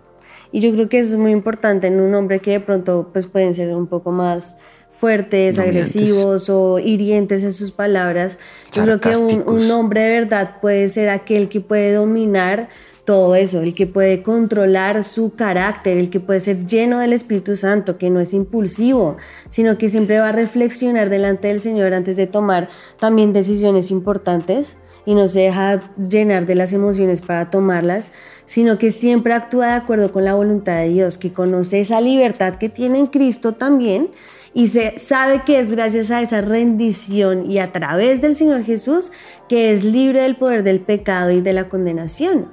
Y 0.51 0.61
yo 0.61 0.73
creo 0.73 0.89
que 0.89 0.99
eso 0.99 1.17
es 1.17 1.21
muy 1.21 1.33
importante 1.33 1.89
en 1.89 2.01
un 2.01 2.15
hombre 2.15 2.41
que 2.41 2.53
de 2.53 2.61
pronto 2.61 3.11
pues, 3.13 3.27
pueden 3.27 3.55
ser 3.55 3.75
un 3.77 3.87
poco 3.87 4.13
más 4.13 4.57
fuertes, 4.95 5.59
agresivos 5.59 6.49
o 6.49 6.79
hirientes 6.79 7.43
en 7.43 7.53
sus 7.53 7.73
palabras. 7.73 8.39
Yo 8.73 8.85
creo 8.85 9.01
que 9.01 9.17
un, 9.17 9.43
un 9.47 9.71
hombre 9.71 10.03
de 10.03 10.21
verdad 10.21 10.61
puede 10.61 10.87
ser 10.89 11.09
aquel 11.09 11.49
que 11.49 11.61
puede 11.61 11.93
dominar 11.93 12.69
todo 13.05 13.35
eso, 13.35 13.61
el 13.61 13.75
que 13.75 13.87
puede 13.87 14.23
controlar 14.23 15.05
su 15.05 15.33
carácter, 15.33 15.99
el 15.99 16.09
que 16.09 16.21
puede 16.21 16.41
ser 16.41 16.67
lleno 16.67 17.01
del 17.01 17.13
Espíritu 17.13 17.55
Santo, 17.57 17.99
que 17.99 18.09
no 18.09 18.21
es 18.21 18.33
impulsivo, 18.33 19.17
sino 19.49 19.77
que 19.77 19.89
siempre 19.89 20.21
va 20.21 20.29
a 20.29 20.33
reflexionar 20.33 21.11
delante 21.11 21.49
del 21.49 21.61
Señor 21.61 21.93
antes 21.93 22.17
de 22.17 22.27
tomar 22.27 22.69
también 22.99 23.33
decisiones 23.33 23.91
importantes 23.91 24.79
y 25.07 25.15
no 25.15 25.29
se 25.29 25.41
deja 25.41 25.83
llenar 26.09 26.47
de 26.47 26.55
las 26.55 26.73
emociones 26.73 27.21
para 27.21 27.51
tomarlas, 27.51 28.13
sino 28.47 28.79
que 28.79 28.91
siempre 28.91 29.35
actúa 29.35 29.67
de 29.67 29.73
acuerdo 29.73 30.13
con 30.13 30.25
la 30.25 30.35
voluntad 30.35 30.79
de 30.79 30.89
Dios, 30.89 31.19
que 31.19 31.33
conoce 31.33 31.81
esa 31.81 32.01
libertad 32.01 32.55
que 32.55 32.71
tiene 32.71 33.01
en 33.01 33.07
Cristo 33.07 33.53
también 33.53 34.09
y 34.55 34.69
se 34.69 34.99
sabe 34.99 35.43
que 35.45 35.59
es 35.59 35.71
gracias 35.73 36.11
a 36.13 36.23
esa 36.23 36.41
rendición 36.41 37.51
y 37.51 37.59
a 37.59 37.73
través 37.73 38.21
del 38.21 38.37
Señor 38.37 38.65
Jesús 38.65 39.11
que 39.49 39.73
es 39.73 39.85
libre 39.85 40.23
del 40.23 40.37
poder 40.37 40.63
del 40.63 40.81
pecado 40.81 41.33
y 41.33 41.41
de 41.41 41.53
la 41.53 41.69
condenación. 41.69 42.47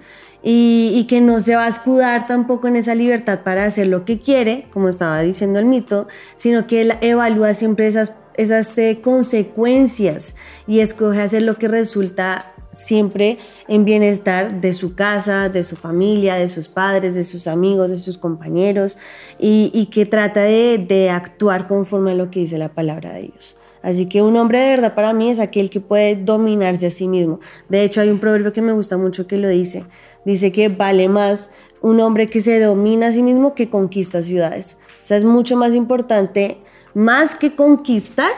Y, 0.43 1.05
que 1.07 1.21
no 1.21 1.39
se 1.39 1.55
va 1.55 1.65
a 1.65 1.67
escudar 1.67 2.25
tampoco 2.25 2.67
en 2.67 2.75
esa 2.75 2.95
libertad 2.95 3.41
para 3.43 3.63
hacer 3.63 3.85
lo 3.85 4.05
que 4.05 4.19
quiere, 4.19 4.65
como 4.71 4.89
estaba 4.89 5.21
diciendo 5.21 5.59
el 5.59 5.65
mito, 5.65 6.07
sino 6.35 6.65
que 6.65 6.81
él 6.81 6.93
evalúa 7.01 7.53
siempre 7.53 7.85
esas, 7.85 8.13
esas 8.37 8.75
eh, 8.79 9.01
consecuencias 9.03 10.35
y 10.65 10.79
escoge 10.79 11.21
hacer 11.21 11.43
lo 11.43 11.59
que 11.59 11.67
resulta 11.67 12.53
siempre 12.71 13.37
en 13.67 13.85
bienestar 13.85 14.61
de 14.61 14.73
su 14.73 14.95
casa, 14.95 15.49
de 15.49 15.63
su 15.63 15.75
familia, 15.75 16.35
de 16.35 16.47
sus 16.47 16.67
padres, 16.67 17.15
de 17.15 17.23
sus 17.23 17.47
amigos, 17.47 17.89
de 17.89 17.97
sus 17.97 18.17
compañeros 18.17 18.97
y, 19.39 19.89
que 19.91 20.05
trata 20.05 20.41
de, 20.43 20.77
de 20.77 21.09
actuar 21.09 21.67
conforme 21.67 22.11
a 22.11 22.15
lo 22.15 22.31
que 22.31 22.41
dice 22.41 22.57
la 22.57 22.69
palabra 22.69 23.13
de 23.13 23.23
Dios. 23.23 23.57
Así 23.83 24.05
que 24.05 24.21
un 24.21 24.37
hombre 24.37 24.59
de 24.59 24.69
verdad 24.69 24.93
para 24.93 25.11
mí 25.11 25.31
es 25.31 25.39
aquel 25.39 25.69
que 25.69 25.79
puede 25.79 26.15
dominarse 26.15 26.85
a 26.85 26.91
sí 26.91 27.07
mismo. 27.07 27.39
De 27.67 27.83
hecho, 27.83 28.01
hay 28.01 28.09
un 28.09 28.19
proverbio 28.19 28.53
que 28.53 28.61
me 28.61 28.73
gusta 28.73 28.97
mucho 28.97 29.25
que 29.25 29.37
lo 29.37 29.49
dice. 29.49 29.85
Dice 30.23 30.51
que 30.51 30.69
vale 30.69 31.09
más 31.09 31.49
un 31.81 31.99
hombre 31.99 32.27
que 32.27 32.41
se 32.41 32.59
domina 32.59 33.07
a 33.07 33.11
sí 33.11 33.23
mismo 33.23 33.55
que 33.55 33.69
conquista 33.69 34.21
ciudades. 34.21 34.77
O 35.01 35.05
sea, 35.05 35.17
es 35.17 35.23
mucho 35.23 35.57
más 35.57 35.73
importante, 35.73 36.57
más 36.93 37.33
que 37.35 37.55
conquistar, 37.55 38.31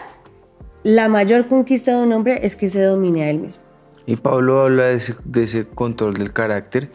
la 0.83 1.07
mayor 1.07 1.47
conquista 1.47 1.97
de 1.97 2.03
un 2.03 2.13
hombre 2.13 2.39
es 2.43 2.55
que 2.55 2.67
se 2.67 2.81
domine 2.81 3.23
a 3.23 3.29
él 3.29 3.39
mismo. 3.39 3.63
Y 4.05 4.17
Pablo 4.17 4.61
habla 4.61 4.85
de 4.85 4.95
ese, 4.95 5.15
de 5.23 5.43
ese 5.43 5.65
control 5.65 6.15
del 6.15 6.33
carácter, 6.33 6.89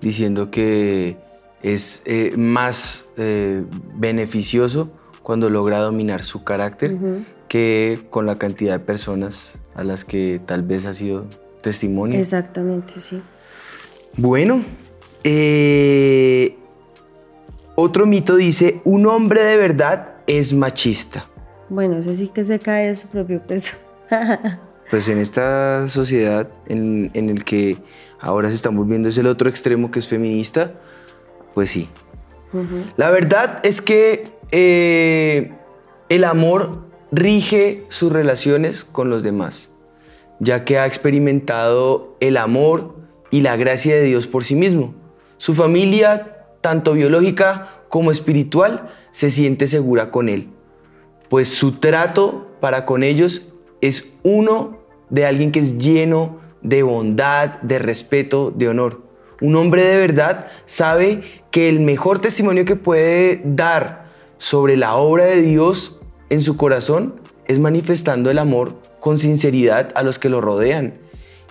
diciendo 0.00 0.50
que 0.50 1.16
es 1.62 2.02
eh, 2.04 2.32
más 2.36 3.06
eh, 3.16 3.64
beneficioso 3.96 4.90
cuando 5.22 5.50
logra 5.50 5.78
dominar 5.80 6.22
su 6.22 6.44
carácter 6.44 6.96
que 7.48 8.06
con 8.10 8.26
la 8.26 8.38
cantidad 8.38 8.74
de 8.74 8.84
personas 8.84 9.58
a 9.74 9.82
las 9.82 10.04
que 10.04 10.40
tal 10.44 10.62
vez 10.62 10.84
ha 10.84 10.94
sido 10.94 11.26
testimonio. 11.62 12.20
Exactamente, 12.20 13.00
sí. 13.00 13.20
Bueno, 14.16 14.62
eh, 15.24 16.56
otro 17.74 18.06
mito 18.06 18.36
dice, 18.36 18.80
un 18.84 19.06
hombre 19.06 19.42
de 19.42 19.56
verdad 19.56 20.14
es 20.26 20.52
machista. 20.52 21.26
Bueno, 21.68 21.98
ese 21.98 22.14
sí 22.14 22.28
que 22.28 22.44
se 22.44 22.58
cae 22.58 22.86
de 22.86 22.94
su 22.94 23.08
propio 23.08 23.42
peso. 23.42 23.76
Pues 24.90 25.08
en 25.08 25.18
esta 25.18 25.88
sociedad 25.88 26.48
en, 26.68 27.10
en 27.14 27.28
el 27.28 27.44
que 27.44 27.78
ahora 28.20 28.48
se 28.50 28.56
están 28.56 28.76
volviendo 28.76 29.08
es 29.08 29.18
el 29.18 29.26
otro 29.26 29.48
extremo 29.48 29.90
que 29.90 29.98
es 29.98 30.08
feminista, 30.08 30.70
pues 31.54 31.70
sí. 31.70 31.88
La 32.96 33.10
verdad 33.10 33.60
es 33.64 33.80
que 33.82 34.24
eh, 34.50 35.52
el 36.08 36.24
amor 36.24 36.84
rige 37.10 37.84
sus 37.88 38.12
relaciones 38.12 38.84
con 38.84 39.10
los 39.10 39.22
demás, 39.22 39.70
ya 40.40 40.64
que 40.64 40.78
ha 40.78 40.86
experimentado 40.86 42.16
el 42.20 42.36
amor 42.36 42.96
y 43.30 43.40
la 43.42 43.56
gracia 43.56 43.94
de 43.94 44.04
Dios 44.04 44.26
por 44.26 44.44
sí 44.44 44.54
mismo. 44.54 44.94
Su 45.36 45.54
familia, 45.54 46.46
tanto 46.60 46.94
biológica 46.94 47.82
como 47.88 48.10
espiritual, 48.10 48.90
se 49.10 49.30
siente 49.30 49.66
segura 49.66 50.10
con 50.10 50.28
él, 50.28 50.48
pues 51.28 51.48
su 51.48 51.72
trato 51.72 52.56
para 52.60 52.86
con 52.86 53.02
ellos 53.02 53.52
es 53.80 54.14
uno 54.22 54.75
de 55.10 55.26
alguien 55.26 55.52
que 55.52 55.60
es 55.60 55.78
lleno 55.78 56.38
de 56.62 56.82
bondad, 56.82 57.60
de 57.62 57.78
respeto, 57.78 58.52
de 58.54 58.68
honor. 58.68 59.02
Un 59.40 59.54
hombre 59.56 59.82
de 59.82 59.98
verdad 59.98 60.46
sabe 60.64 61.22
que 61.50 61.68
el 61.68 61.80
mejor 61.80 62.18
testimonio 62.20 62.64
que 62.64 62.76
puede 62.76 63.40
dar 63.44 64.06
sobre 64.38 64.76
la 64.76 64.96
obra 64.96 65.26
de 65.26 65.42
Dios 65.42 66.00
en 66.30 66.42
su 66.42 66.56
corazón 66.56 67.20
es 67.46 67.58
manifestando 67.58 68.30
el 68.30 68.38
amor 68.38 68.74
con 69.00 69.18
sinceridad 69.18 69.90
a 69.94 70.02
los 70.02 70.18
que 70.18 70.28
lo 70.28 70.40
rodean. 70.40 70.94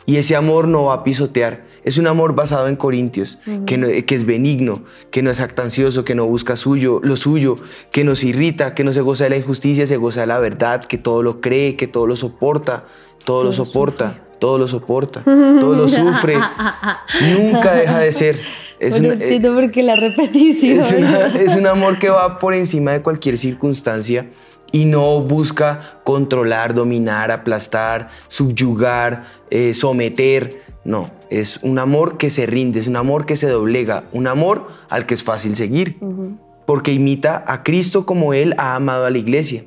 Y 0.05 0.17
ese 0.17 0.35
amor 0.35 0.67
no 0.67 0.83
va 0.83 0.95
a 0.95 1.03
pisotear. 1.03 1.63
Es 1.85 1.97
un 1.97 2.07
amor 2.07 2.35
basado 2.35 2.67
en 2.67 2.75
Corintios, 2.75 3.37
que, 3.65 3.77
no- 3.77 3.87
que 3.87 4.15
es 4.15 4.25
benigno, 4.25 4.81
que 5.11 5.21
no 5.21 5.29
es 5.31 5.39
actancioso, 5.39 6.03
que 6.03 6.15
no 6.15 6.25
busca 6.25 6.55
suyo, 6.55 6.99
lo 7.03 7.15
suyo, 7.15 7.55
que 7.91 8.03
no 8.03 8.15
se 8.15 8.27
irrita, 8.27 8.73
que 8.73 8.83
no 8.83 8.91
se 8.91 9.01
goza 9.01 9.23
de 9.25 9.29
la 9.29 9.37
injusticia, 9.37 9.85
se 9.85 9.97
goza 9.97 10.21
de 10.21 10.27
la 10.27 10.39
verdad, 10.39 10.83
que 10.83 10.97
todo 10.97 11.21
lo 11.23 11.39
cree, 11.41 11.75
que 11.77 11.87
todo 11.87 12.07
lo 12.07 12.15
soporta, 12.15 12.85
todo, 13.23 13.43
lo 13.43 13.53
soporta, 13.53 14.19
todo 14.39 14.57
lo 14.57 14.67
soporta, 14.67 15.21
todo 15.23 15.75
lo 15.75 15.87
sufre. 15.87 16.35
Nunca 17.37 17.73
deja 17.75 17.99
de 17.99 18.11
ser. 18.11 18.39
Es, 18.79 18.99
no 18.99 19.07
una- 19.09 19.13
entiendo 19.23 19.53
por 19.53 19.71
qué 19.71 19.83
la 19.83 19.95
repetición. 19.95 20.79
es, 20.81 20.91
una- 20.91 21.27
es 21.41 21.55
un 21.55 21.67
amor 21.67 21.97
que 21.99 22.09
va 22.09 22.39
por 22.39 22.53
encima 22.53 22.91
de 22.93 23.01
cualquier 23.01 23.37
circunstancia 23.37 24.25
y 24.71 24.85
no 24.85 25.21
busca 25.21 25.99
controlar, 26.03 26.73
dominar, 26.73 27.31
aplastar, 27.31 28.09
subyugar, 28.27 29.23
eh, 29.49 29.73
someter. 29.73 30.64
No, 30.85 31.09
es 31.31 31.57
un 31.63 31.79
amor 31.79 32.17
que 32.17 32.29
se 32.29 32.45
rinde, 32.45 32.79
es 32.79 32.87
un 32.87 32.95
amor 32.95 33.25
que 33.25 33.35
se 33.35 33.49
doblega, 33.49 34.03
un 34.13 34.27
amor 34.27 34.67
al 34.87 35.07
que 35.07 35.15
es 35.15 35.23
fácil 35.23 35.55
seguir, 35.55 35.97
porque 36.67 36.93
imita 36.93 37.43
a 37.47 37.63
Cristo 37.63 38.05
como 38.05 38.33
Él 38.35 38.53
ha 38.59 38.75
amado 38.75 39.05
a 39.05 39.09
la 39.09 39.17
iglesia. 39.17 39.63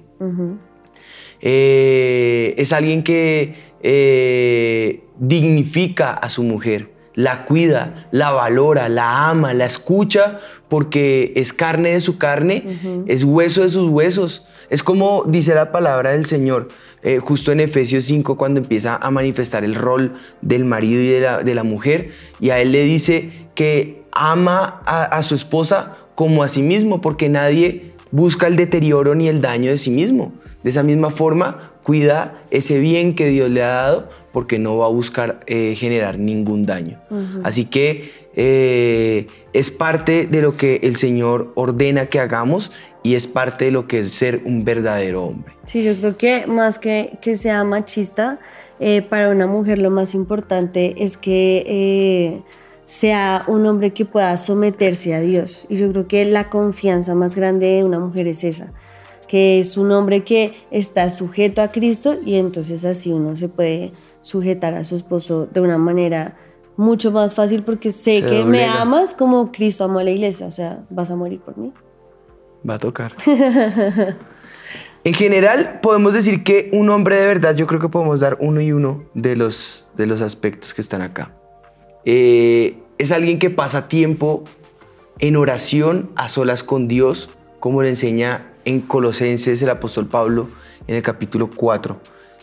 Eh, 1.40 2.54
es 2.56 2.72
alguien 2.72 3.02
que 3.02 3.56
eh, 3.82 5.04
dignifica 5.18 6.12
a 6.12 6.28
su 6.28 6.44
mujer, 6.44 6.92
la 7.14 7.46
cuida, 7.46 8.08
la 8.12 8.30
valora, 8.30 8.88
la 8.88 9.28
ama, 9.28 9.54
la 9.54 9.64
escucha, 9.64 10.38
porque 10.68 11.32
es 11.34 11.52
carne 11.52 11.90
de 11.90 12.00
su 12.00 12.18
carne, 12.18 13.04
es 13.08 13.24
hueso 13.24 13.62
de 13.62 13.70
sus 13.70 13.88
huesos. 13.88 14.46
Es 14.70 14.82
como 14.82 15.24
dice 15.26 15.54
la 15.54 15.72
palabra 15.72 16.12
del 16.12 16.26
Señor, 16.26 16.68
eh, 17.02 17.18
justo 17.18 17.52
en 17.52 17.60
Efesios 17.60 18.04
5, 18.04 18.36
cuando 18.36 18.60
empieza 18.60 18.96
a 18.96 19.10
manifestar 19.10 19.64
el 19.64 19.74
rol 19.74 20.14
del 20.42 20.64
marido 20.64 21.00
y 21.00 21.08
de 21.08 21.20
la, 21.20 21.42
de 21.42 21.54
la 21.54 21.62
mujer, 21.62 22.10
y 22.40 22.50
a 22.50 22.60
él 22.60 22.72
le 22.72 22.84
dice 22.84 23.30
que 23.54 24.02
ama 24.12 24.80
a, 24.84 25.04
a 25.04 25.22
su 25.22 25.34
esposa 25.34 25.96
como 26.14 26.42
a 26.42 26.48
sí 26.48 26.62
mismo, 26.62 27.00
porque 27.00 27.28
nadie 27.28 27.92
busca 28.10 28.46
el 28.46 28.56
deterioro 28.56 29.14
ni 29.14 29.28
el 29.28 29.40
daño 29.40 29.70
de 29.70 29.78
sí 29.78 29.90
mismo. 29.90 30.32
De 30.62 30.70
esa 30.70 30.82
misma 30.82 31.10
forma, 31.10 31.72
cuida 31.82 32.38
ese 32.50 32.78
bien 32.80 33.14
que 33.14 33.28
Dios 33.28 33.48
le 33.48 33.62
ha 33.62 33.68
dado 33.68 34.10
porque 34.32 34.58
no 34.58 34.76
va 34.76 34.86
a 34.86 34.90
buscar 34.90 35.38
eh, 35.46 35.74
generar 35.74 36.18
ningún 36.18 36.64
daño. 36.64 37.00
Así 37.44 37.64
que 37.64 38.12
eh, 38.36 39.26
es 39.52 39.70
parte 39.70 40.26
de 40.26 40.42
lo 40.42 40.56
que 40.56 40.80
el 40.82 40.96
Señor 40.96 41.50
ordena 41.54 42.06
que 42.06 42.20
hagamos 42.20 42.72
y 43.02 43.14
es 43.14 43.26
parte 43.26 43.66
de 43.66 43.70
lo 43.70 43.84
que 43.84 44.00
es 44.00 44.12
ser 44.12 44.42
un 44.44 44.64
verdadero 44.64 45.24
hombre. 45.24 45.54
Sí, 45.66 45.82
yo 45.82 45.96
creo 45.96 46.16
que 46.16 46.46
más 46.46 46.78
que 46.78 47.18
que 47.20 47.36
sea 47.36 47.64
machista, 47.64 48.38
eh, 48.80 49.02
para 49.02 49.30
una 49.30 49.46
mujer 49.46 49.78
lo 49.78 49.90
más 49.90 50.14
importante 50.14 51.04
es 51.04 51.16
que 51.16 52.42
sea 52.88 53.44
un 53.48 53.66
hombre 53.66 53.92
que 53.92 54.06
pueda 54.06 54.34
someterse 54.38 55.14
a 55.14 55.20
Dios. 55.20 55.66
Y 55.68 55.76
yo 55.76 55.92
creo 55.92 56.04
que 56.04 56.24
la 56.24 56.48
confianza 56.48 57.14
más 57.14 57.36
grande 57.36 57.66
de 57.66 57.84
una 57.84 57.98
mujer 57.98 58.26
es 58.26 58.44
esa, 58.44 58.72
que 59.28 59.60
es 59.60 59.76
un 59.76 59.92
hombre 59.92 60.24
que 60.24 60.54
está 60.70 61.10
sujeto 61.10 61.60
a 61.60 61.70
Cristo 61.70 62.16
y 62.24 62.36
entonces 62.36 62.86
así 62.86 63.12
uno 63.12 63.36
se 63.36 63.48
puede 63.48 63.92
sujetar 64.22 64.72
a 64.72 64.84
su 64.84 64.94
esposo 64.96 65.46
de 65.46 65.60
una 65.60 65.76
manera 65.76 66.38
mucho 66.78 67.10
más 67.10 67.34
fácil 67.34 67.62
porque 67.62 67.92
sé 67.92 68.22
que 68.22 68.42
me 68.42 68.64
amas 68.64 69.12
como 69.12 69.52
Cristo 69.52 69.84
amó 69.84 69.98
a 69.98 70.04
la 70.04 70.10
iglesia, 70.10 70.46
o 70.46 70.50
sea, 70.50 70.82
vas 70.88 71.10
a 71.10 71.16
morir 71.16 71.40
por 71.40 71.58
mí. 71.58 71.74
Va 72.68 72.74
a 72.74 72.78
tocar. 72.78 73.14
en 75.04 75.14
general, 75.14 75.80
podemos 75.82 76.14
decir 76.14 76.44
que 76.44 76.70
un 76.72 76.90
hombre 76.90 77.16
de 77.16 77.26
verdad, 77.26 77.56
yo 77.56 77.66
creo 77.66 77.80
que 77.80 77.88
podemos 77.88 78.20
dar 78.20 78.36
uno 78.40 78.60
y 78.60 78.72
uno 78.72 79.04
de 79.14 79.36
los, 79.36 79.88
de 79.96 80.06
los 80.06 80.20
aspectos 80.20 80.74
que 80.74 80.80
están 80.80 81.02
acá. 81.02 81.32
Eh, 82.04 82.78
es 82.98 83.12
alguien 83.12 83.38
que 83.38 83.50
pasa 83.50 83.88
tiempo 83.88 84.44
en 85.18 85.36
oración 85.36 86.10
a 86.16 86.28
solas 86.28 86.62
con 86.62 86.88
Dios, 86.88 87.30
como 87.60 87.82
le 87.82 87.90
enseña 87.90 88.46
en 88.64 88.80
Colosenses 88.80 89.60
el 89.62 89.70
apóstol 89.70 90.06
Pablo 90.06 90.48
en 90.86 90.96
el 90.96 91.02
capítulo 91.02 91.50
4 91.54 92.00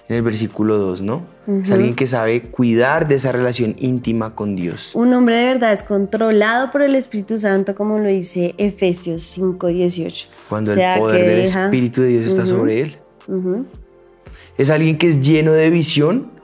en 0.08 0.16
el 0.18 0.22
versículo 0.22 0.78
2, 0.78 1.02
¿no? 1.02 1.26
Es 1.48 1.72
alguien 1.72 1.96
que 1.96 2.08
sabe 2.08 2.42
cuidar 2.42 3.08
de 3.08 3.16
esa 3.16 3.32
relación 3.32 3.76
íntima 3.80 4.36
con 4.36 4.56
Dios. 4.56 4.92
Un 4.96 5.14
hombre 5.14 5.38
de 5.38 5.46
verdad 5.46 5.74
es 5.74 5.84
controlado 5.84 6.72
por 6.72 6.82
el 6.82 6.96
Espíritu 6.96 7.38
Santo, 7.38 7.76
como 7.76 8.00
lo 8.00 8.08
dice 8.10 8.56
Efesios 8.58 9.22
5, 9.24 9.68
18. 9.68 10.28
Cuando 10.50 10.74
el 10.74 11.00
poder 11.00 11.28
del 11.28 11.40
Espíritu 11.42 12.02
de 12.02 12.08
Dios 12.10 12.26
está 12.28 12.46
sobre 12.46 12.82
él. 12.82 12.98
Es 14.58 14.70
alguien 14.70 14.98
que 14.98 15.10
es 15.10 15.22
lleno 15.22 15.52
de 15.52 15.70
visión 15.70 16.35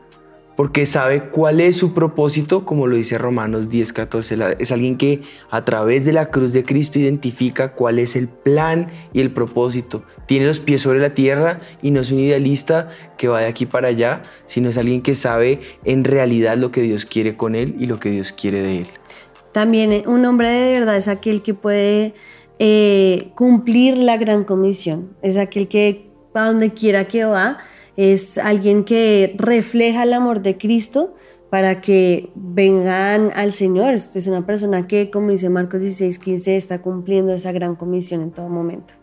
porque 0.55 0.85
sabe 0.85 1.29
cuál 1.29 1.61
es 1.61 1.75
su 1.75 1.93
propósito, 1.93 2.65
como 2.65 2.87
lo 2.87 2.97
dice 2.97 3.17
Romanos 3.17 3.69
10, 3.69 3.93
14. 3.93 4.37
Es 4.59 4.71
alguien 4.71 4.97
que 4.97 5.21
a 5.49 5.63
través 5.63 6.05
de 6.05 6.13
la 6.13 6.27
cruz 6.27 6.53
de 6.53 6.63
Cristo 6.63 6.99
identifica 6.99 7.69
cuál 7.69 7.99
es 7.99 8.15
el 8.15 8.27
plan 8.27 8.91
y 9.13 9.21
el 9.21 9.31
propósito. 9.31 10.03
Tiene 10.25 10.47
los 10.47 10.59
pies 10.59 10.81
sobre 10.81 10.99
la 10.99 11.13
tierra 11.13 11.61
y 11.81 11.91
no 11.91 12.01
es 12.01 12.11
un 12.11 12.19
idealista 12.19 12.89
que 13.17 13.27
va 13.27 13.39
de 13.39 13.47
aquí 13.47 13.65
para 13.65 13.87
allá, 13.87 14.21
sino 14.45 14.69
es 14.69 14.77
alguien 14.77 15.01
que 15.01 15.15
sabe 15.15 15.61
en 15.85 16.03
realidad 16.03 16.57
lo 16.57 16.71
que 16.71 16.81
Dios 16.81 17.05
quiere 17.05 17.35
con 17.35 17.55
él 17.55 17.75
y 17.79 17.85
lo 17.85 17.99
que 17.99 18.11
Dios 18.11 18.31
quiere 18.31 18.61
de 18.61 18.79
él. 18.79 18.87
También 19.51 19.91
eh, 19.91 20.03
un 20.05 20.25
hombre 20.25 20.49
de 20.49 20.73
verdad 20.73 20.97
es 20.97 21.07
aquel 21.07 21.41
que 21.41 21.53
puede 21.53 22.13
eh, 22.59 23.31
cumplir 23.35 23.97
la 23.97 24.17
gran 24.17 24.43
comisión, 24.43 25.09
es 25.21 25.37
aquel 25.37 25.67
que 25.67 26.11
a 26.33 26.45
donde 26.45 26.71
quiera 26.71 27.07
que 27.07 27.25
va, 27.25 27.57
es 27.97 28.37
alguien 28.37 28.83
que 28.83 29.35
refleja 29.37 30.03
el 30.03 30.13
amor 30.13 30.41
de 30.41 30.57
Cristo 30.57 31.15
para 31.49 31.81
que 31.81 32.29
vengan 32.33 33.31
al 33.35 33.51
Señor. 33.51 33.93
Es 33.93 34.27
una 34.27 34.45
persona 34.45 34.87
que, 34.87 35.09
como 35.09 35.31
dice 35.31 35.49
Marcos 35.49 35.81
16, 35.81 36.17
15, 36.17 36.55
está 36.55 36.81
cumpliendo 36.81 37.33
esa 37.33 37.51
gran 37.51 37.75
comisión 37.75 38.21
en 38.21 38.31
todo 38.31 38.47
momento. 38.47 38.93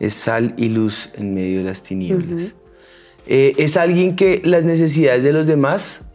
Es 0.00 0.14
sal 0.14 0.54
y 0.56 0.68
luz 0.70 1.10
en 1.14 1.34
medio 1.34 1.58
de 1.58 1.64
las 1.64 1.82
tinieblas. 1.82 2.54
Eh, 3.26 3.54
es 3.58 3.76
alguien 3.76 4.16
que 4.16 4.40
las 4.44 4.64
necesidades 4.64 5.22
de 5.22 5.32
los 5.32 5.46
demás 5.46 6.10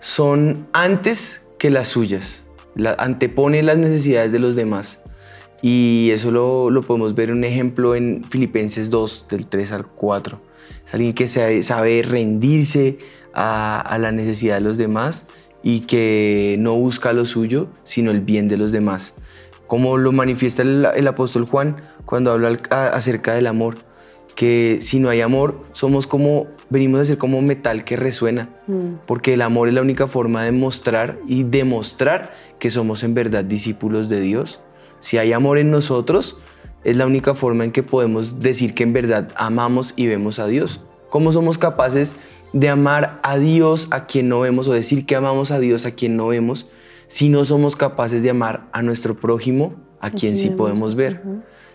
son 0.00 0.68
antes 0.72 1.48
que 1.58 1.70
las 1.70 1.88
suyas. 1.88 2.46
La, 2.74 2.92
antepone 2.92 3.62
las 3.62 3.78
necesidades 3.78 4.30
de 4.30 4.38
los 4.38 4.54
demás. 4.54 5.02
Y 5.62 6.10
eso 6.12 6.30
lo, 6.30 6.70
lo 6.70 6.82
podemos 6.82 7.14
ver 7.14 7.30
en 7.30 7.38
un 7.38 7.44
ejemplo 7.44 7.94
en 7.94 8.22
Filipenses 8.24 8.90
2, 8.90 9.26
del 9.28 9.46
3 9.46 9.72
al 9.72 9.86
4 9.86 10.48
es 10.88 10.94
alguien 10.94 11.12
que 11.12 11.28
sabe, 11.28 12.02
rendirse 12.02 12.98
a, 13.34 13.98
la 14.00 14.10
necesidad 14.10 14.54
de 14.54 14.62
los 14.62 14.78
demás 14.78 15.26
y 15.62 15.80
que 15.80 16.56
no 16.58 16.76
busca 16.76 17.12
lo 17.12 17.26
suyo, 17.26 17.68
sino 17.84 18.10
el 18.10 18.20
bien 18.20 18.48
de 18.48 18.56
los 18.56 18.72
demás. 18.72 19.14
Como 19.66 19.98
lo 19.98 20.12
manifiesta 20.12 20.62
el, 20.62 21.06
apóstol 21.06 21.44
Juan 21.44 21.76
cuando 22.06 22.32
habla 22.32 22.58
acerca 22.70 23.34
del 23.34 23.46
amor, 23.46 23.76
que 24.34 24.78
si 24.80 24.98
no 24.98 25.10
hay 25.10 25.20
amor, 25.20 25.60
somos 25.72 26.06
como, 26.06 26.46
venimos 26.70 27.00
a 27.00 27.04
ser 27.04 27.18
como 27.18 27.42
metal 27.42 27.84
que 27.84 27.96
resuena, 27.96 28.48
mm. 28.66 29.00
porque 29.06 29.34
el 29.34 29.42
amor 29.42 29.68
es 29.68 29.74
la 29.74 29.82
única 29.82 30.06
forma 30.06 30.42
de 30.44 30.52
mostrar 30.52 31.18
y 31.26 31.42
demostrar 31.42 32.32
que 32.58 32.70
somos 32.70 33.02
en 33.02 33.12
verdad 33.12 33.44
discípulos 33.44 34.08
de 34.08 34.20
Dios. 34.20 34.60
Si 35.00 35.18
hay 35.18 35.32
amor 35.32 35.58
en 35.58 35.70
nosotros, 35.70 36.38
es 36.84 36.96
la 36.96 37.06
única 37.06 37.34
forma 37.34 37.64
en 37.64 37.72
que 37.72 37.82
podemos 37.82 38.40
decir 38.40 38.74
que 38.74 38.82
en 38.82 38.92
verdad 38.92 39.28
amamos 39.36 39.94
y 39.96 40.06
vemos 40.06 40.38
a 40.38 40.46
Dios. 40.46 40.80
¿Cómo 41.10 41.32
somos 41.32 41.58
capaces 41.58 42.16
de 42.52 42.68
amar 42.68 43.20
a 43.22 43.38
Dios 43.38 43.88
a 43.90 44.06
quien 44.06 44.28
no 44.28 44.40
vemos 44.40 44.68
o 44.68 44.72
decir 44.72 45.06
que 45.06 45.16
amamos 45.16 45.50
a 45.50 45.58
Dios 45.58 45.86
a 45.86 45.92
quien 45.92 46.16
no 46.16 46.28
vemos 46.28 46.66
si 47.08 47.28
no 47.28 47.44
somos 47.44 47.76
capaces 47.76 48.22
de 48.22 48.30
amar 48.30 48.68
a 48.72 48.82
nuestro 48.82 49.18
prójimo 49.18 49.74
a 50.00 50.10
quien 50.10 50.36
sí 50.36 50.50
podemos 50.50 50.94
ver? 50.94 51.22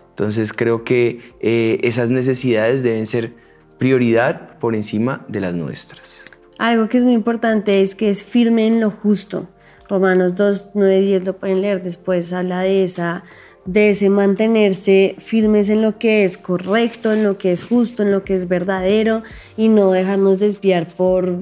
Entonces 0.09 0.53
creo 0.53 0.83
que 0.83 1.33
eh, 1.41 1.79
esas 1.83 2.09
necesidades 2.09 2.83
deben 2.83 3.05
ser 3.05 3.33
prioridad 3.77 4.57
por 4.59 4.75
encima 4.75 5.25
de 5.27 5.39
las 5.39 5.53
nuestras. 5.53 6.23
Algo 6.59 6.87
que 6.87 6.97
es 6.97 7.03
muy 7.03 7.13
importante 7.13 7.81
es 7.81 7.95
que 7.95 8.09
es 8.09 8.23
firme 8.23 8.67
en 8.67 8.79
lo 8.79 8.91
justo. 8.91 9.49
Romanos 9.89 10.35
2, 10.35 10.69
9, 10.73 11.01
10 11.01 11.25
lo 11.25 11.33
pueden 11.33 11.61
leer 11.61 11.81
después, 11.81 12.33
habla 12.33 12.61
de 12.61 12.83
esa 12.83 13.23
de 13.65 13.91
ese 13.91 14.09
mantenerse 14.09 15.15
firmes 15.19 15.69
en 15.69 15.81
lo 15.81 15.93
que 15.93 16.25
es 16.25 16.37
correcto, 16.37 17.13
en 17.13 17.23
lo 17.23 17.37
que 17.37 17.51
es 17.51 17.63
justo, 17.63 18.03
en 18.03 18.11
lo 18.11 18.23
que 18.23 18.35
es 18.35 18.47
verdadero 18.47 19.23
y 19.55 19.69
no 19.69 19.91
dejarnos 19.91 20.39
desviar 20.39 20.87
por 20.89 21.37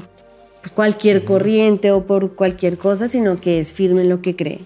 cualquier 0.76 1.24
corriente 1.24 1.92
o 1.92 2.06
por 2.06 2.36
cualquier 2.36 2.78
cosa, 2.78 3.08
sino 3.08 3.42
que 3.42 3.60
es 3.60 3.74
firme 3.74 4.02
en 4.02 4.10
lo 4.10 4.22
que 4.22 4.36
cree. 4.36 4.60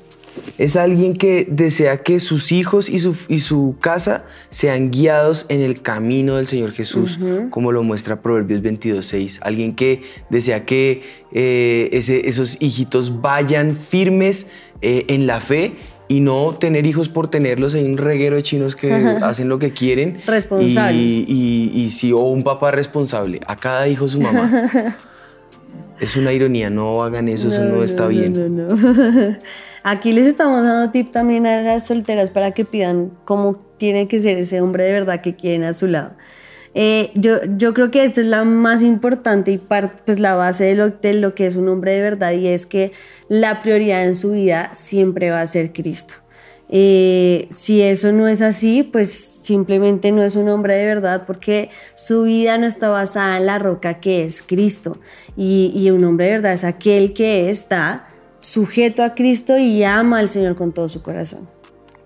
Es 0.57 0.75
alguien 0.75 1.13
que 1.13 1.47
desea 1.49 1.97
que 1.97 2.19
sus 2.19 2.51
hijos 2.51 2.89
y 2.89 2.99
su, 2.99 3.15
y 3.27 3.39
su 3.39 3.75
casa 3.79 4.25
sean 4.49 4.91
guiados 4.91 5.45
en 5.49 5.61
el 5.61 5.81
camino 5.81 6.37
del 6.37 6.47
Señor 6.47 6.71
Jesús, 6.71 7.19
como 7.49 7.71
lo 7.71 7.83
muestra 7.83 8.21
Proverbios 8.21 8.61
22.6. 8.61 9.39
Alguien 9.41 9.75
que 9.75 10.03
desea 10.29 10.65
que 10.65 11.03
eh, 11.33 11.89
ese, 11.91 12.29
esos 12.29 12.57
hijitos 12.61 13.21
vayan 13.21 13.77
firmes 13.77 14.47
eh, 14.81 15.05
en 15.09 15.27
la 15.27 15.41
fe 15.41 15.73
y 16.07 16.19
no 16.19 16.55
tener 16.55 16.85
hijos 16.85 17.09
por 17.09 17.29
tenerlos. 17.29 17.73
Hay 17.73 17.83
un 17.83 17.97
reguero 17.97 18.35
de 18.35 18.43
chinos 18.43 18.75
que 18.75 18.93
hacen 19.23 19.49
lo 19.49 19.59
que 19.59 19.71
quieren. 19.71 20.19
Responsable. 20.25 20.97
Y, 20.97 21.71
y, 21.73 21.89
sí, 21.89 22.11
o 22.11 22.19
un 22.19 22.43
papá 22.43 22.71
responsable. 22.71 23.39
A 23.47 23.55
cada 23.55 23.87
hijo 23.87 24.07
su 24.07 24.21
mamá. 24.21 24.51
es 25.99 26.15
una 26.15 26.33
ironía, 26.33 26.69
no 26.69 27.03
hagan 27.03 27.27
eso, 27.27 27.49
eso 27.49 27.63
no, 27.63 27.83
está 27.83 28.07
bien. 28.07 28.55
No, 28.55 28.67
Aquí 29.87 30.13
les 30.13 30.25
estamos 30.25 30.63
dando 30.63 30.91
tip 30.91 31.11
también 31.11 31.45
a 31.45 31.61
las 31.61 31.85
solteras 31.85 32.31
para 32.31 32.53
que 32.53 32.65
pidan 32.65 33.11
cómo 33.23 33.57
tiene 33.77 34.07
que 34.07 34.19
ser 34.19 34.39
ese 34.39 34.59
hombre 34.59 34.83
de 34.83 34.91
verdad 34.91 35.21
que 35.21 35.35
quieren 35.35 35.63
a 35.63 35.75
su 35.75 35.85
lado. 35.85 36.15
Eh, 36.73 37.11
yo, 37.13 37.35
yo 37.55 37.75
creo 37.75 37.91
que 37.91 38.03
esta 38.03 38.21
es 38.21 38.25
la 38.25 38.45
más 38.45 38.81
importante 38.81 39.51
y 39.51 39.59
pues 39.59 40.17
la 40.19 40.33
base 40.33 40.63
de 40.63 40.73
lo, 40.73 40.89
de 40.89 41.13
lo 41.13 41.35
que 41.35 41.45
es 41.45 41.55
un 41.55 41.69
hombre 41.69 41.91
de 41.91 42.01
verdad 42.01 42.31
y 42.31 42.47
es 42.47 42.65
que 42.65 42.93
la 43.29 43.61
prioridad 43.61 44.03
en 44.05 44.15
su 44.15 44.31
vida 44.31 44.71
siempre 44.73 45.29
va 45.29 45.41
a 45.41 45.45
ser 45.45 45.71
Cristo. 45.71 46.15
Eh, 46.67 47.47
si 47.51 47.83
eso 47.83 48.11
no 48.11 48.27
es 48.27 48.41
así, 48.41 48.81
pues 48.81 49.11
simplemente 49.11 50.11
no 50.11 50.23
es 50.23 50.35
un 50.35 50.49
hombre 50.49 50.73
de 50.73 50.85
verdad 50.85 51.25
porque 51.27 51.69
su 51.93 52.23
vida 52.23 52.57
no 52.57 52.65
está 52.65 52.89
basada 52.89 53.37
en 53.37 53.45
la 53.45 53.59
roca 53.59 53.99
que 53.99 54.23
es 54.25 54.41
Cristo. 54.41 54.97
Y, 55.37 55.71
y, 55.75 55.91
un 55.91 56.03
hombre 56.05 56.25
de 56.25 56.31
verdad 56.31 56.53
es 56.53 56.63
aquel 56.63 57.13
que 57.13 57.51
está 57.51 58.07
sujeto 58.45 59.03
a 59.03 59.15
Cristo 59.15 59.57
y 59.57 59.83
ama 59.83 60.19
al 60.19 60.29
Señor 60.29 60.55
con 60.55 60.71
todo 60.71 60.87
su 60.87 61.01
corazón. 61.01 61.41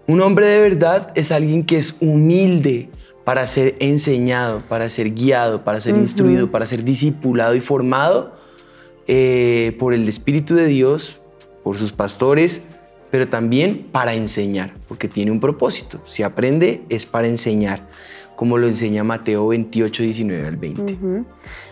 Un 0.08 0.21
hombre 0.21 0.47
de 0.47 0.60
verdad 0.60 1.12
es 1.15 1.32
alguien 1.32 1.65
que 1.65 1.78
es 1.78 1.95
humilde, 2.02 2.89
para 3.30 3.45
ser 3.45 3.75
enseñado, 3.78 4.60
para 4.67 4.89
ser 4.89 5.13
guiado, 5.13 5.63
para 5.63 5.80
ser 5.80 5.95
instruido, 5.95 6.49
para 6.49 6.65
ser 6.65 6.84
discipulado 6.84 7.54
y 7.54 7.62
formado 7.62 8.34
eh, 9.06 9.75
por 9.78 9.93
el 9.93 10.08
Espíritu 10.08 10.56
de 10.56 10.65
Dios, 10.65 11.19
por 11.63 11.78
sus 11.78 11.91
pastores, 11.91 12.63
pero 13.12 13.28
también 13.28 13.88
para 13.91 14.15
enseñar, 14.15 14.73
porque 14.88 15.08
tiene 15.08 15.30
un 15.30 15.39
propósito. 15.39 15.99
Si 16.08 16.23
aprende 16.23 16.82
es 16.89 17.06
para 17.06 17.28
enseñar, 17.28 17.88
como 18.36 18.58
lo 18.58 18.67
enseña 18.67 19.04
Mateo 19.04 19.47
28, 19.49 20.02
19 20.02 20.47
al 20.47 20.58
20. 20.58 20.97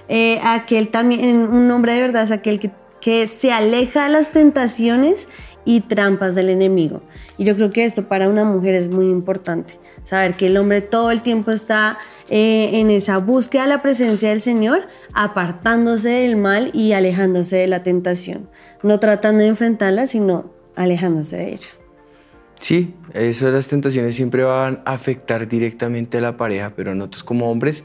Eh, 0.10 0.40
aquel 0.44 0.90
también, 0.90 1.38
un 1.38 1.72
hombre 1.72 1.94
de 1.94 2.02
verdad 2.02 2.22
es 2.22 2.30
aquel 2.30 2.60
que, 2.60 2.70
que 3.02 3.28
se 3.28 3.52
aleja 3.52 4.04
de 4.04 4.10
las 4.10 4.32
tentaciones 4.32 5.30
y 5.66 5.82
trampas 5.82 6.36
del 6.36 6.50
enemigo. 6.50 7.02
Y 7.38 7.46
yo 7.46 7.56
creo 7.56 7.72
que 7.72 7.86
esto 7.86 8.08
para 8.08 8.30
una 8.30 8.44
mujer 8.44 8.76
es 8.76 8.90
muy 8.90 9.10
importante 9.10 9.78
Saber 10.08 10.36
que 10.36 10.46
el 10.46 10.56
hombre 10.56 10.80
todo 10.80 11.12
el 11.12 11.22
tiempo 11.22 11.52
está 11.52 11.98
eh, 12.30 12.80
en 12.80 12.90
esa 12.92 13.18
búsqueda 13.18 13.64
de 13.64 13.68
la 13.68 13.82
presencia 13.82 14.30
del 14.30 14.40
Señor, 14.40 14.88
apartándose 15.14 16.08
del 16.08 16.38
mal 16.38 16.72
y 16.74 16.94
alejándose 16.94 17.58
de 17.58 17.68
la 17.68 17.84
tentación. 17.84 18.50
No 18.84 19.02
tratando 19.02 19.42
de 19.42 19.48
enfrentarla, 19.48 20.08
sino 20.08 20.54
alejándose 20.78 21.36
de 21.36 21.50
ella. 21.50 21.68
Sí, 22.58 22.96
eso 23.14 23.52
las 23.52 23.68
tentaciones 23.68 24.16
siempre 24.16 24.46
van 24.46 24.82
a 24.86 24.94
afectar 24.94 25.46
directamente 25.46 26.20
a 26.20 26.22
la 26.22 26.38
pareja, 26.38 26.72
pero 26.74 26.96
nosotros 26.96 27.26
como 27.26 27.52
hombres 27.52 27.84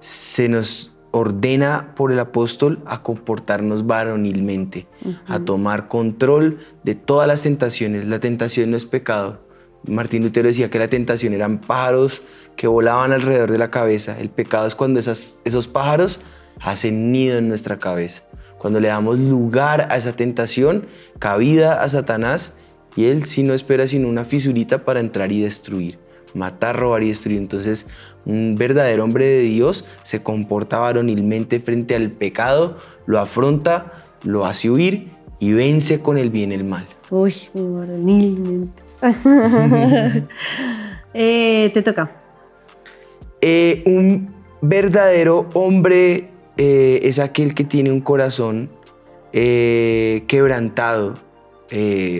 se 0.00 0.50
nos 0.50 0.91
ordena 1.12 1.92
por 1.94 2.10
el 2.10 2.18
apóstol 2.18 2.80
a 2.86 3.02
comportarnos 3.02 3.86
varonilmente, 3.86 4.88
a 5.26 5.38
tomar 5.40 5.86
control 5.86 6.58
de 6.82 6.94
todas 6.94 7.28
las 7.28 7.42
tentaciones. 7.42 8.06
La 8.06 8.18
tentación 8.18 8.70
no 8.70 8.76
es 8.76 8.84
pecado. 8.84 9.40
Martín 9.86 10.22
Lutero 10.22 10.48
decía 10.48 10.70
que 10.70 10.78
la 10.78 10.88
tentación 10.88 11.34
eran 11.34 11.58
pájaros 11.58 12.22
que 12.56 12.66
volaban 12.66 13.12
alrededor 13.12 13.50
de 13.50 13.58
la 13.58 13.70
cabeza. 13.70 14.18
El 14.18 14.30
pecado 14.30 14.66
es 14.66 14.74
cuando 14.74 15.00
esos 15.00 15.68
pájaros 15.68 16.20
hacen 16.60 17.12
nido 17.12 17.38
en 17.38 17.48
nuestra 17.48 17.78
cabeza. 17.78 18.22
Cuando 18.58 18.80
le 18.80 18.88
damos 18.88 19.18
lugar 19.18 19.88
a 19.90 19.96
esa 19.96 20.12
tentación, 20.12 20.86
cabida 21.18 21.82
a 21.82 21.88
Satanás, 21.88 22.56
y 22.94 23.06
él 23.06 23.24
sí 23.24 23.42
no 23.42 23.54
espera 23.54 23.86
sino 23.86 24.08
una 24.08 24.24
fisurita 24.24 24.84
para 24.84 25.00
entrar 25.00 25.32
y 25.32 25.40
destruir, 25.40 25.98
matar, 26.34 26.78
robar 26.78 27.02
y 27.02 27.08
destruir. 27.08 27.38
Entonces, 27.38 27.88
un 28.24 28.54
verdadero 28.56 29.04
hombre 29.04 29.24
de 29.26 29.40
Dios 29.40 29.84
se 30.02 30.22
comporta 30.22 30.78
varonilmente 30.78 31.60
frente 31.60 31.94
al 31.94 32.10
pecado, 32.10 32.78
lo 33.06 33.18
afronta, 33.18 33.92
lo 34.24 34.46
hace 34.46 34.70
huir 34.70 35.08
y 35.38 35.52
vence 35.52 36.00
con 36.00 36.18
el 36.18 36.30
bien 36.30 36.52
el 36.52 36.64
mal. 36.64 36.86
Uy, 37.10 37.34
muy 37.54 37.80
varonilmente. 37.80 38.82
Eh, 41.14 41.70
te 41.74 41.82
toca. 41.82 42.10
Eh, 43.42 43.82
un 43.84 44.32
verdadero 44.62 45.46
hombre 45.52 46.30
eh, 46.56 47.00
es 47.02 47.18
aquel 47.18 47.54
que 47.54 47.64
tiene 47.64 47.90
un 47.90 48.00
corazón 48.00 48.70
quebrantado, 49.30 51.14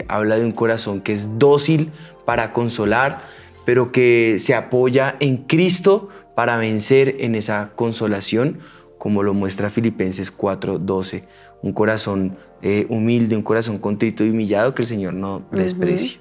habla 0.08 0.36
de 0.36 0.44
un 0.44 0.52
corazón 0.52 1.00
que 1.00 1.14
es 1.14 1.38
dócil 1.38 1.90
para 2.26 2.52
consolar, 2.52 3.20
pero 3.64 3.92
que 3.92 4.36
se 4.38 4.54
apoya 4.54 5.16
en 5.20 5.38
Cristo 5.38 6.08
para 6.34 6.56
vencer 6.56 7.16
en 7.20 7.34
esa 7.34 7.72
consolación, 7.74 8.58
como 8.98 9.22
lo 9.22 9.34
muestra 9.34 9.70
Filipenses 9.70 10.36
4:12. 10.36 11.24
Un 11.62 11.72
corazón 11.72 12.36
eh, 12.62 12.86
humilde, 12.88 13.36
un 13.36 13.42
corazón 13.42 13.78
contrito 13.78 14.24
y 14.24 14.30
humillado 14.30 14.74
que 14.74 14.82
el 14.82 14.88
Señor 14.88 15.14
no 15.14 15.42
desprecia. 15.52 16.18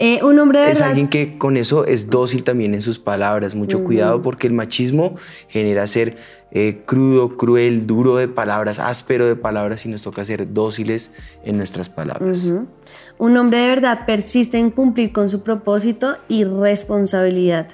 Eh, 0.00 0.24
un 0.24 0.38
hombre 0.40 0.58
de 0.58 0.72
es 0.72 0.80
alguien 0.80 1.06
que 1.06 1.38
con 1.38 1.56
eso 1.56 1.84
es 1.84 2.10
dócil 2.10 2.42
también 2.42 2.74
en 2.74 2.82
sus 2.82 2.98
palabras. 2.98 3.54
Mucho 3.54 3.84
cuidado 3.84 4.22
porque 4.22 4.48
el 4.48 4.52
machismo 4.52 5.16
genera 5.48 5.86
ser 5.86 6.16
eh, 6.50 6.82
crudo, 6.84 7.36
cruel, 7.36 7.86
duro 7.86 8.16
de 8.16 8.26
palabras, 8.26 8.80
áspero 8.80 9.26
de 9.26 9.36
palabras 9.36 9.86
y 9.86 9.88
nos 9.88 10.02
toca 10.02 10.24
ser 10.24 10.52
dóciles 10.52 11.12
en 11.44 11.56
nuestras 11.56 11.88
palabras. 11.88 12.52
Un 13.18 13.36
hombre 13.36 13.58
de 13.58 13.68
verdad 13.68 14.06
persiste 14.06 14.58
en 14.58 14.70
cumplir 14.70 15.12
con 15.12 15.28
su 15.28 15.42
propósito 15.42 16.16
y 16.28 16.44
responsabilidad. 16.44 17.68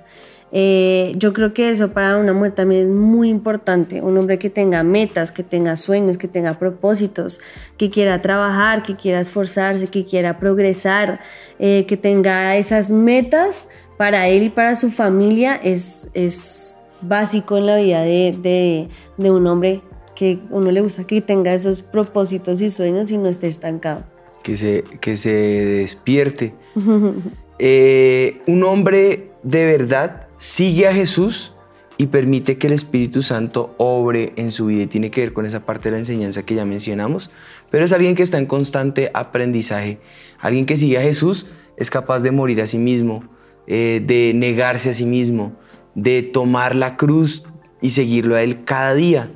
Eh, 0.53 1.13
yo 1.17 1.33
creo 1.33 1.55
que 1.55 1.71
eso 1.71 1.93
para 1.93 2.17
una 2.17 2.33
mujer 2.33 2.53
también 2.53 2.83
es 2.83 2.89
muy 2.89 3.29
importante. 3.29 4.03
Un 4.03 4.19
hombre 4.19 4.39
que 4.39 4.51
tenga 4.51 4.83
metas, 4.83 5.33
que 5.33 5.43
tenga 5.43 5.77
sueños, 5.77 6.19
que 6.19 6.29
tenga 6.29 6.55
propósitos, 6.55 7.41
que 7.77 7.91
quiera 7.91 8.21
trabajar, 8.21 8.83
que 8.83 8.97
quiera 8.97 9.21
esforzarse, 9.21 9.87
que 9.87 10.05
quiera 10.05 10.39
progresar, 10.39 11.21
eh, 11.59 11.87
que 11.87 11.97
tenga 11.97 12.57
esas 12.57 12.91
metas 12.91 13.69
para 13.97 14.29
él 14.29 14.43
y 14.45 14.51
para 14.51 14.75
su 14.77 14.91
familia 14.91 15.55
es, 15.57 16.09
es 16.15 16.77
básico 17.01 17.57
en 17.59 17.67
la 17.67 17.77
vida 17.77 18.03
de, 18.03 18.89
de 19.17 19.31
un 19.31 19.47
hombre 19.47 19.83
que 20.15 20.39
uno 20.51 20.71
le 20.71 20.81
gusta 20.81 21.05
que 21.05 21.21
tenga 21.21 21.55
esos 21.55 21.81
propósitos 21.81 22.61
y 22.61 22.71
sueños 22.71 23.11
y 23.11 23.19
no 23.19 23.29
esté 23.29 23.47
estancado. 23.47 24.05
Que 24.43 24.57
se, 24.57 24.85
que 25.01 25.17
se 25.17 25.31
despierte. 25.31 26.55
Eh, 27.63 28.41
un 28.47 28.65
hombre 28.65 29.27
de 29.43 29.67
verdad 29.67 30.29
sigue 30.39 30.89
a 30.89 30.95
Jesús 30.95 31.53
y 31.99 32.07
permite 32.07 32.57
que 32.57 32.69
el 32.69 32.73
Espíritu 32.73 33.21
Santo 33.21 33.75
obre 33.77 34.33
en 34.37 34.51
su 34.51 34.65
vida 34.65 34.85
y 34.85 34.87
tiene 34.87 35.11
que 35.11 35.21
ver 35.21 35.35
con 35.35 35.45
esa 35.45 35.61
parte 35.61 35.91
de 35.91 35.91
la 35.91 35.99
enseñanza 35.99 36.43
que 36.43 36.55
ya 36.55 36.65
mencionamos, 36.65 37.31
pero 37.71 37.85
es 37.85 37.93
alguien 37.93 38.15
que 38.15 38.23
está 38.23 38.39
en 38.39 38.47
constante 38.47 39.11
aprendizaje, 39.13 40.01
alguien 40.39 40.65
que 40.65 40.79
sigue 40.79 40.97
a 40.97 41.03
Jesús 41.03 41.49
es 41.77 41.91
capaz 41.91 42.21
de 42.21 42.31
morir 42.31 42.63
a 42.63 42.67
sí 42.67 42.79
mismo, 42.79 43.25
eh, 43.67 44.03
de 44.07 44.33
negarse 44.35 44.89
a 44.89 44.95
sí 44.95 45.05
mismo, 45.05 45.53
de 45.95 46.23
tomar 46.23 46.75
la 46.75 46.97
cruz 46.97 47.45
y 47.83 47.91
seguirlo 47.91 48.37
a 48.37 48.43
Él 48.43 48.65
cada 48.65 48.95
día. 48.95 49.33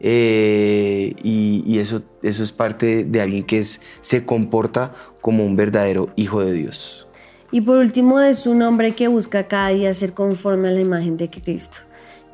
Eh, 0.00 1.14
y, 1.22 1.78
eso, 1.78 2.02
eso 2.22 2.42
es 2.42 2.52
parte 2.52 3.04
de 3.04 3.20
alguien 3.20 3.44
que 3.44 3.62
se 3.64 4.24
comporta 4.24 4.94
como 5.20 5.44
un 5.44 5.56
verdadero 5.56 6.10
hijo 6.16 6.40
de 6.40 6.52
Dios. 6.52 7.06
Y 7.50 7.60
por 7.60 7.78
último 7.78 8.20
es 8.20 8.46
un 8.46 8.62
hombre 8.62 8.92
que 8.92 9.08
busca 9.08 9.46
cada 9.46 9.68
día 9.68 9.92
ser 9.94 10.12
conforme 10.12 10.68
a 10.68 10.72
la 10.72 10.80
imagen 10.80 11.16
de 11.16 11.30
Cristo. 11.30 11.78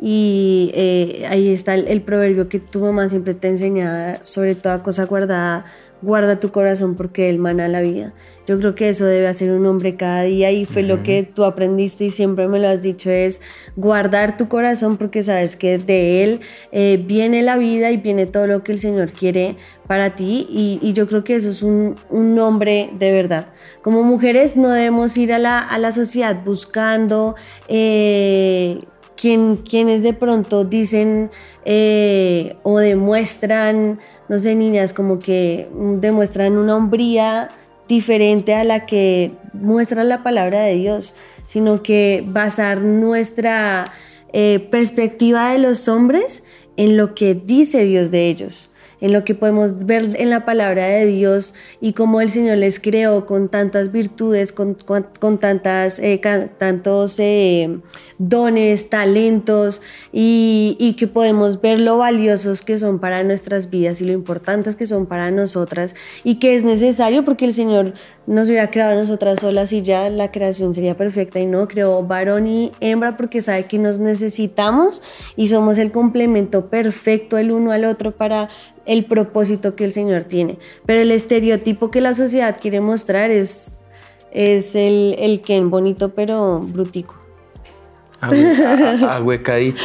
Y 0.00 0.72
eh, 0.74 1.26
ahí 1.28 1.50
está 1.50 1.74
el, 1.74 2.00
proverbio 2.00 2.48
que 2.48 2.58
tu 2.58 2.80
mamá 2.80 3.08
siempre 3.08 3.34
te 3.34 3.48
enseñaba, 3.48 4.22
sobre 4.22 4.56
toda 4.56 4.82
cosa 4.82 5.04
guardada, 5.04 5.64
guarda 6.02 6.40
tu 6.40 6.50
corazón 6.50 6.94
porque 6.94 7.30
él 7.30 7.38
mana 7.38 7.68
la 7.68 7.80
vida. 7.80 8.12
Yo 8.46 8.58
creo 8.58 8.74
que 8.74 8.88
eso 8.88 9.06
debe 9.06 9.28
hacer 9.28 9.52
un 9.52 9.64
hombre 9.66 9.94
cada 9.96 10.22
día 10.22 10.50
y 10.50 10.64
fue 10.64 10.82
lo 10.82 11.02
que 11.04 11.22
tú 11.22 11.44
aprendiste 11.44 12.06
y 12.06 12.10
siempre 12.10 12.48
me 12.48 12.58
lo 12.58 12.68
has 12.68 12.82
dicho, 12.82 13.08
es 13.08 13.40
guardar 13.76 14.36
tu 14.36 14.48
corazón 14.48 14.96
porque 14.96 15.22
sabes 15.22 15.54
que 15.54 15.78
de 15.78 16.24
él 16.24 16.40
eh, 16.72 17.02
viene 17.06 17.42
la 17.42 17.56
vida 17.56 17.92
y 17.92 17.98
viene 17.98 18.26
todo 18.26 18.48
lo 18.48 18.60
que 18.60 18.72
el 18.72 18.78
Señor 18.78 19.12
quiere 19.12 19.56
para 19.86 20.16
ti 20.16 20.46
y, 20.50 20.92
yo 20.92 21.06
creo 21.06 21.22
que 21.22 21.36
eso 21.36 21.50
es 21.50 21.62
un, 21.62 21.94
un, 22.10 22.38
hombre 22.38 22.90
de 22.98 23.12
verdad. 23.12 23.46
Como 23.80 24.02
mujeres 24.02 24.56
no 24.56 24.70
debemos 24.70 25.16
ir 25.16 25.32
a 25.32 25.38
la, 25.38 25.60
a 25.60 25.78
la 25.78 25.92
sociedad 25.92 26.36
buscando... 26.44 27.36
Eh, 27.68 28.80
quien, 29.22 29.58
quienes 29.58 30.02
de 30.02 30.14
pronto 30.14 30.64
dicen 30.64 31.30
eh, 31.64 32.56
o 32.64 32.78
demuestran, 32.78 34.00
no 34.32 34.38
sé, 34.38 34.54
niñas, 34.54 34.94
como 34.94 35.18
que 35.18 35.68
demuestran 36.00 36.56
una 36.56 36.74
hombría 36.74 37.50
diferente 37.86 38.54
a 38.54 38.64
la 38.64 38.86
que 38.86 39.30
muestra 39.52 40.04
la 40.04 40.22
palabra 40.22 40.62
de 40.62 40.74
Dios, 40.76 41.14
sino 41.46 41.82
que 41.82 42.24
basar 42.26 42.80
nuestra 42.80 43.92
eh, 44.32 44.66
perspectiva 44.70 45.52
de 45.52 45.58
los 45.58 45.86
hombres 45.86 46.44
en 46.78 46.96
lo 46.96 47.14
que 47.14 47.34
dice 47.34 47.84
Dios 47.84 48.10
de 48.10 48.28
ellos 48.28 48.71
en 49.02 49.12
lo 49.12 49.24
que 49.24 49.34
podemos 49.34 49.84
ver 49.84 50.10
en 50.16 50.30
la 50.30 50.46
palabra 50.46 50.86
de 50.86 51.06
Dios 51.06 51.54
y 51.80 51.92
cómo 51.92 52.20
el 52.20 52.30
Señor 52.30 52.58
les 52.58 52.78
creó 52.78 53.26
con 53.26 53.48
tantas 53.48 53.90
virtudes, 53.90 54.52
con, 54.52 54.74
con, 54.74 55.38
tantas, 55.38 55.98
eh, 55.98 56.20
tantos 56.56 57.18
eh, 57.18 57.80
dones, 58.18 58.90
talentos 58.90 59.82
y, 60.12 60.76
y, 60.78 60.94
que 60.94 61.08
podemos 61.08 61.60
ver 61.60 61.80
lo 61.80 61.98
valiosos 61.98 62.62
que 62.62 62.78
son 62.78 63.00
para 63.00 63.24
nuestras 63.24 63.70
vidas 63.70 64.00
y 64.00 64.04
lo 64.04 64.12
importantes 64.12 64.76
que 64.76 64.86
son 64.86 65.06
para 65.06 65.32
nosotras 65.32 65.96
y 66.22 66.36
que 66.36 66.54
es 66.54 66.62
necesario 66.62 67.24
porque 67.24 67.44
el 67.44 67.54
Señor 67.54 67.94
nos 68.28 68.46
hubiera 68.48 68.70
creado 68.70 68.92
a 68.92 68.94
nosotras 68.94 69.40
solas 69.40 69.72
y 69.72 69.82
ya 69.82 70.08
la 70.10 70.30
creación 70.30 70.74
sería 70.74 70.94
perfecta 70.94 71.40
y 71.40 71.46
no 71.46 71.66
creó 71.66 72.04
varón 72.04 72.46
y 72.46 72.70
hembra 72.78 73.16
porque 73.16 73.40
sabe 73.40 73.66
que 73.66 73.78
nos 73.78 73.98
necesitamos 73.98 75.02
y 75.34 75.48
somos 75.48 75.76
el 75.78 75.90
complemento 75.90 76.68
perfecto 76.68 77.36
el 77.36 77.50
uno 77.50 77.72
al 77.72 77.84
otro 77.84 78.12
para 78.12 78.48
el 78.86 79.04
propósito 79.04 79.74
que 79.74 79.84
el 79.84 79.92
Señor 79.92 80.24
tiene. 80.24 80.58
Pero 80.86 81.02
el 81.02 81.10
estereotipo 81.10 81.90
que 81.90 82.00
la 82.00 82.14
sociedad 82.14 82.58
quiere 82.60 82.80
mostrar 82.80 83.30
es, 83.30 83.74
el, 84.32 85.16
el 85.18 85.40
Ken 85.40 85.70
bonito 85.70 86.10
pero 86.10 86.60
brutico. 86.60 87.21
Ahuecadito. 89.08 89.82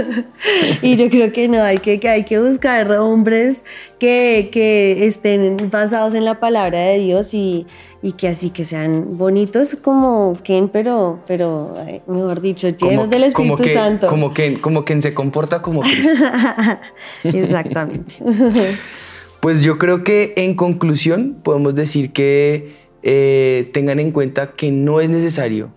y 0.82 0.96
yo 0.96 1.10
creo 1.10 1.30
que 1.30 1.46
no, 1.46 1.62
hay 1.62 1.78
que, 1.78 2.00
que 2.00 2.08
hay 2.08 2.24
que 2.24 2.38
buscar 2.38 2.90
hombres 2.92 3.64
que, 3.98 4.48
que, 4.50 5.04
estén 5.04 5.68
basados 5.70 6.14
en 6.14 6.24
la 6.24 6.40
palabra 6.40 6.78
de 6.78 6.98
Dios 6.98 7.34
y, 7.34 7.66
y, 8.02 8.12
que 8.12 8.28
así 8.28 8.48
que 8.48 8.64
sean 8.64 9.18
bonitos 9.18 9.76
como 9.76 10.38
Ken, 10.42 10.70
pero, 10.70 11.20
pero 11.26 11.74
mejor 12.06 12.40
dicho, 12.40 12.70
llenos 12.70 13.10
del 13.10 13.24
Espíritu 13.24 13.64
Santo. 13.64 14.06
Como 14.06 14.32
Ken, 14.32 14.58
como 14.58 14.86
quien 14.86 15.02
se 15.02 15.12
comporta 15.12 15.60
como 15.60 15.82
Cristo. 15.82 16.24
Exactamente. 17.24 18.14
pues 19.40 19.60
yo 19.60 19.76
creo 19.76 20.02
que 20.02 20.32
en 20.36 20.54
conclusión 20.54 21.36
podemos 21.42 21.74
decir 21.74 22.12
que 22.12 22.80
eh, 23.02 23.68
tengan 23.74 24.00
en 24.00 24.12
cuenta 24.12 24.52
que 24.52 24.70
no 24.70 25.02
es 25.02 25.10
necesario 25.10 25.70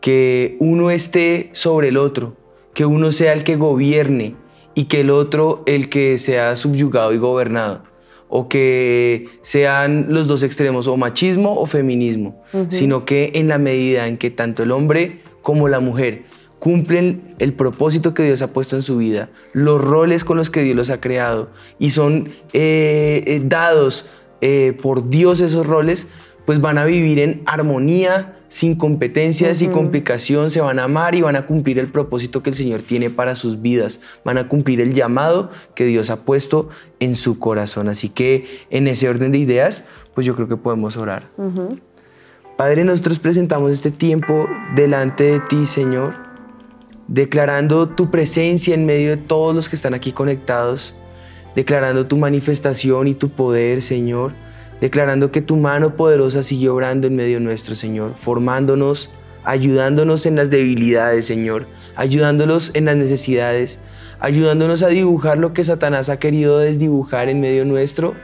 que 0.00 0.56
uno 0.60 0.90
esté 0.90 1.50
sobre 1.52 1.88
el 1.88 1.96
otro, 1.96 2.36
que 2.74 2.86
uno 2.86 3.12
sea 3.12 3.32
el 3.32 3.44
que 3.44 3.56
gobierne 3.56 4.34
y 4.74 4.84
que 4.84 5.00
el 5.00 5.10
otro 5.10 5.62
el 5.66 5.88
que 5.88 6.18
sea 6.18 6.56
subyugado 6.56 7.12
y 7.12 7.18
gobernado, 7.18 7.82
o 8.28 8.48
que 8.48 9.28
sean 9.42 10.06
los 10.08 10.26
dos 10.26 10.42
extremos, 10.42 10.86
o 10.86 10.96
machismo 10.96 11.60
o 11.60 11.66
feminismo, 11.66 12.42
sino 12.68 13.04
que 13.04 13.32
en 13.34 13.48
la 13.48 13.58
medida 13.58 14.06
en 14.06 14.16
que 14.16 14.30
tanto 14.30 14.62
el 14.62 14.70
hombre 14.70 15.20
como 15.42 15.68
la 15.68 15.80
mujer 15.80 16.22
cumplen 16.60 17.34
el 17.38 17.54
propósito 17.54 18.14
que 18.14 18.22
Dios 18.22 18.42
ha 18.42 18.52
puesto 18.52 18.76
en 18.76 18.82
su 18.82 18.98
vida, 18.98 19.30
los 19.54 19.80
roles 19.80 20.22
con 20.24 20.36
los 20.36 20.50
que 20.50 20.62
Dios 20.62 20.76
los 20.76 20.90
ha 20.90 21.00
creado 21.00 21.50
y 21.78 21.90
son 21.90 22.28
eh, 22.52 23.24
eh, 23.26 23.42
dados 23.42 24.10
eh, 24.42 24.76
por 24.80 25.08
Dios 25.08 25.40
esos 25.40 25.66
roles, 25.66 26.10
pues 26.46 26.60
van 26.60 26.78
a 26.78 26.84
vivir 26.84 27.18
en 27.18 27.42
armonía, 27.46 28.39
sin 28.50 28.74
competencias 28.74 29.62
y 29.62 29.68
complicación, 29.68 30.50
se 30.50 30.60
van 30.60 30.80
a 30.80 30.84
amar 30.84 31.14
y 31.14 31.22
van 31.22 31.36
a 31.36 31.46
cumplir 31.46 31.78
el 31.78 31.86
propósito 31.86 32.42
que 32.42 32.50
el 32.50 32.56
Señor 32.56 32.82
tiene 32.82 33.08
para 33.08 33.36
sus 33.36 33.62
vidas, 33.62 34.00
van 34.24 34.38
a 34.38 34.48
cumplir 34.48 34.80
el 34.80 34.92
llamado 34.92 35.50
que 35.76 35.84
Dios 35.84 36.10
ha 36.10 36.24
puesto 36.24 36.68
en 36.98 37.14
su 37.14 37.38
corazón. 37.38 37.88
Así 37.88 38.08
que 38.08 38.66
en 38.70 38.88
ese 38.88 39.08
orden 39.08 39.30
de 39.30 39.38
ideas, 39.38 39.84
pues 40.14 40.26
yo 40.26 40.34
creo 40.34 40.48
que 40.48 40.56
podemos 40.56 40.96
orar. 40.96 41.30
Padre, 42.56 42.84
nosotros 42.84 43.20
presentamos 43.20 43.70
este 43.70 43.92
tiempo 43.92 44.48
delante 44.74 45.24
de 45.24 45.40
ti, 45.40 45.64
Señor, 45.64 46.16
declarando 47.06 47.88
tu 47.88 48.10
presencia 48.10 48.74
en 48.74 48.84
medio 48.84 49.10
de 49.10 49.16
todos 49.16 49.54
los 49.54 49.68
que 49.68 49.76
están 49.76 49.94
aquí 49.94 50.10
conectados, 50.10 50.96
declarando 51.54 52.04
tu 52.06 52.16
manifestación 52.16 53.06
y 53.06 53.14
tu 53.14 53.28
poder, 53.28 53.80
Señor 53.80 54.32
declarando 54.80 55.30
que 55.30 55.42
tu 55.42 55.56
mano 55.56 55.96
poderosa 55.96 56.42
sigue 56.42 56.68
obrando 56.68 57.06
en 57.06 57.16
medio 57.16 57.40
nuestro, 57.40 57.74
Señor, 57.74 58.14
formándonos, 58.18 59.10
ayudándonos 59.44 60.26
en 60.26 60.36
las 60.36 60.50
debilidades, 60.50 61.26
Señor, 61.26 61.66
ayudándonos 61.96 62.70
en 62.74 62.86
las 62.86 62.96
necesidades, 62.96 63.80
ayudándonos 64.20 64.82
a 64.82 64.88
dibujar 64.88 65.38
lo 65.38 65.52
que 65.52 65.64
Satanás 65.64 66.08
ha 66.08 66.18
querido 66.18 66.58
desdibujar 66.58 67.28
en 67.28 67.40
medio 67.40 67.64
nuestro, 67.64 68.14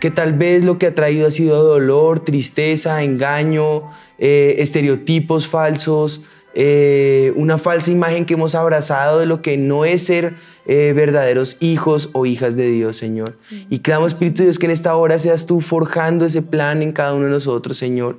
que 0.00 0.10
tal 0.10 0.32
vez 0.32 0.64
lo 0.64 0.78
que 0.78 0.86
ha 0.86 0.94
traído 0.94 1.26
ha 1.26 1.30
sido 1.30 1.62
dolor, 1.64 2.20
tristeza, 2.20 3.02
engaño, 3.02 3.90
eh, 4.18 4.56
estereotipos 4.58 5.48
falsos, 5.48 6.24
eh, 6.60 7.32
una 7.36 7.56
falsa 7.56 7.92
imagen 7.92 8.26
que 8.26 8.34
hemos 8.34 8.56
abrazado 8.56 9.20
de 9.20 9.26
lo 9.26 9.42
que 9.42 9.56
no 9.56 9.84
es 9.84 10.02
ser 10.02 10.34
eh, 10.66 10.92
verdaderos 10.92 11.56
hijos 11.60 12.10
o 12.14 12.26
hijas 12.26 12.56
de 12.56 12.68
Dios, 12.68 12.96
Señor. 12.96 13.28
Y 13.70 13.78
clamamos, 13.78 14.14
Espíritu 14.14 14.38
de 14.38 14.46
Dios, 14.46 14.58
que 14.58 14.66
en 14.66 14.72
esta 14.72 14.96
hora 14.96 15.20
seas 15.20 15.46
tú 15.46 15.60
forjando 15.60 16.26
ese 16.26 16.42
plan 16.42 16.82
en 16.82 16.90
cada 16.90 17.14
uno 17.14 17.26
de 17.26 17.30
nosotros, 17.30 17.78
Señor 17.78 18.18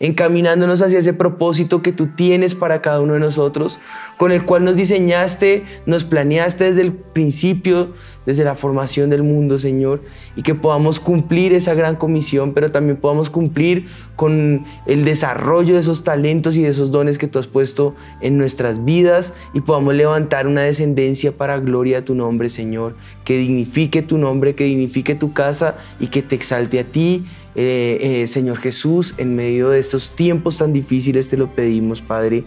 encaminándonos 0.00 0.80
hacia 0.80 0.98
ese 0.98 1.12
propósito 1.12 1.82
que 1.82 1.92
tú 1.92 2.08
tienes 2.16 2.54
para 2.54 2.80
cada 2.80 3.00
uno 3.00 3.14
de 3.14 3.20
nosotros, 3.20 3.78
con 4.16 4.32
el 4.32 4.44
cual 4.46 4.64
nos 4.64 4.74
diseñaste, 4.74 5.64
nos 5.84 6.04
planeaste 6.04 6.64
desde 6.64 6.80
el 6.80 6.94
principio, 6.94 7.90
desde 8.24 8.44
la 8.44 8.54
formación 8.54 9.10
del 9.10 9.22
mundo, 9.22 9.58
Señor, 9.58 10.02
y 10.36 10.42
que 10.42 10.54
podamos 10.54 11.00
cumplir 11.00 11.52
esa 11.52 11.74
gran 11.74 11.96
comisión, 11.96 12.54
pero 12.54 12.70
también 12.70 12.96
podamos 12.96 13.28
cumplir 13.28 13.88
con 14.16 14.64
el 14.86 15.04
desarrollo 15.04 15.74
de 15.74 15.80
esos 15.80 16.02
talentos 16.02 16.56
y 16.56 16.62
de 16.62 16.68
esos 16.68 16.92
dones 16.92 17.18
que 17.18 17.28
tú 17.28 17.38
has 17.38 17.46
puesto 17.46 17.94
en 18.22 18.38
nuestras 18.38 18.84
vidas 18.84 19.34
y 19.52 19.60
podamos 19.60 19.94
levantar 19.94 20.46
una 20.46 20.62
descendencia 20.62 21.32
para 21.32 21.58
gloria 21.58 21.98
a 21.98 22.04
tu 22.04 22.14
nombre, 22.14 22.48
Señor, 22.48 22.94
que 23.24 23.36
dignifique 23.36 24.02
tu 24.02 24.16
nombre, 24.16 24.54
que 24.54 24.64
dignifique 24.64 25.14
tu 25.14 25.32
casa 25.32 25.76
y 25.98 26.06
que 26.06 26.22
te 26.22 26.36
exalte 26.36 26.80
a 26.80 26.84
ti 26.84 27.26
eh, 27.54 28.22
eh, 28.22 28.26
Señor 28.26 28.58
Jesús, 28.58 29.14
en 29.18 29.34
medio 29.34 29.70
de 29.70 29.80
estos 29.80 30.10
tiempos 30.10 30.58
tan 30.58 30.72
difíciles 30.72 31.28
te 31.28 31.36
lo 31.36 31.48
pedimos, 31.52 32.00
Padre, 32.00 32.44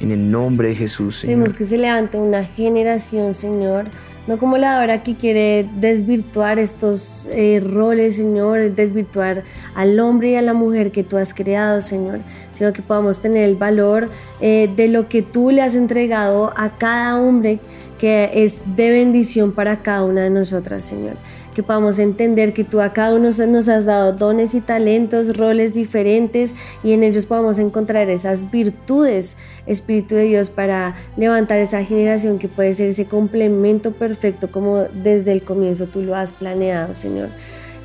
en 0.00 0.12
el 0.12 0.30
nombre 0.30 0.68
de 0.68 0.76
Jesús. 0.76 1.16
Señor. 1.16 1.54
que 1.54 1.64
se 1.64 1.78
levante 1.78 2.16
una 2.16 2.44
generación, 2.44 3.34
Señor, 3.34 3.86
no 4.28 4.38
como 4.38 4.56
la 4.58 4.72
de 4.72 4.80
ahora 4.80 5.02
que 5.02 5.16
quiere 5.16 5.68
desvirtuar 5.76 6.58
estos 6.58 7.26
eh, 7.30 7.60
roles, 7.60 8.16
Señor, 8.16 8.74
desvirtuar 8.74 9.42
al 9.74 9.98
hombre 9.98 10.30
y 10.32 10.36
a 10.36 10.42
la 10.42 10.54
mujer 10.54 10.92
que 10.92 11.02
tú 11.02 11.16
has 11.16 11.34
creado, 11.34 11.80
Señor, 11.80 12.20
sino 12.52 12.72
que 12.72 12.82
podamos 12.82 13.20
tener 13.20 13.44
el 13.44 13.56
valor 13.56 14.10
de 14.40 14.88
lo 14.88 15.08
que 15.08 15.22
tú 15.22 15.50
le 15.50 15.62
has 15.62 15.74
entregado 15.74 16.52
a 16.56 16.76
cada 16.76 17.18
hombre 17.20 17.58
que 17.98 18.30
es 18.34 18.60
de 18.76 18.90
bendición 18.90 19.52
para 19.52 19.82
cada 19.82 20.04
una 20.04 20.22
de 20.22 20.30
nosotras, 20.30 20.84
Señor 20.84 21.16
que 21.56 21.62
podamos 21.62 21.98
entender 21.98 22.52
que 22.52 22.64
tú 22.64 22.82
a 22.82 22.92
cada 22.92 23.14
uno 23.14 23.30
nos 23.30 23.68
has 23.70 23.86
dado 23.86 24.12
dones 24.12 24.54
y 24.54 24.60
talentos, 24.60 25.38
roles 25.38 25.72
diferentes 25.72 26.54
y 26.84 26.92
en 26.92 27.02
ellos 27.02 27.24
podamos 27.24 27.58
encontrar 27.58 28.10
esas 28.10 28.50
virtudes, 28.50 29.38
Espíritu 29.64 30.16
de 30.16 30.24
Dios, 30.24 30.50
para 30.50 30.94
levantar 31.16 31.58
esa 31.58 31.82
generación 31.82 32.38
que 32.38 32.48
puede 32.48 32.74
ser 32.74 32.90
ese 32.90 33.06
complemento 33.06 33.92
perfecto 33.92 34.50
como 34.50 34.82
desde 34.82 35.32
el 35.32 35.44
comienzo 35.44 35.86
tú 35.86 36.02
lo 36.02 36.14
has 36.14 36.34
planeado, 36.34 36.92
Señor 36.92 37.30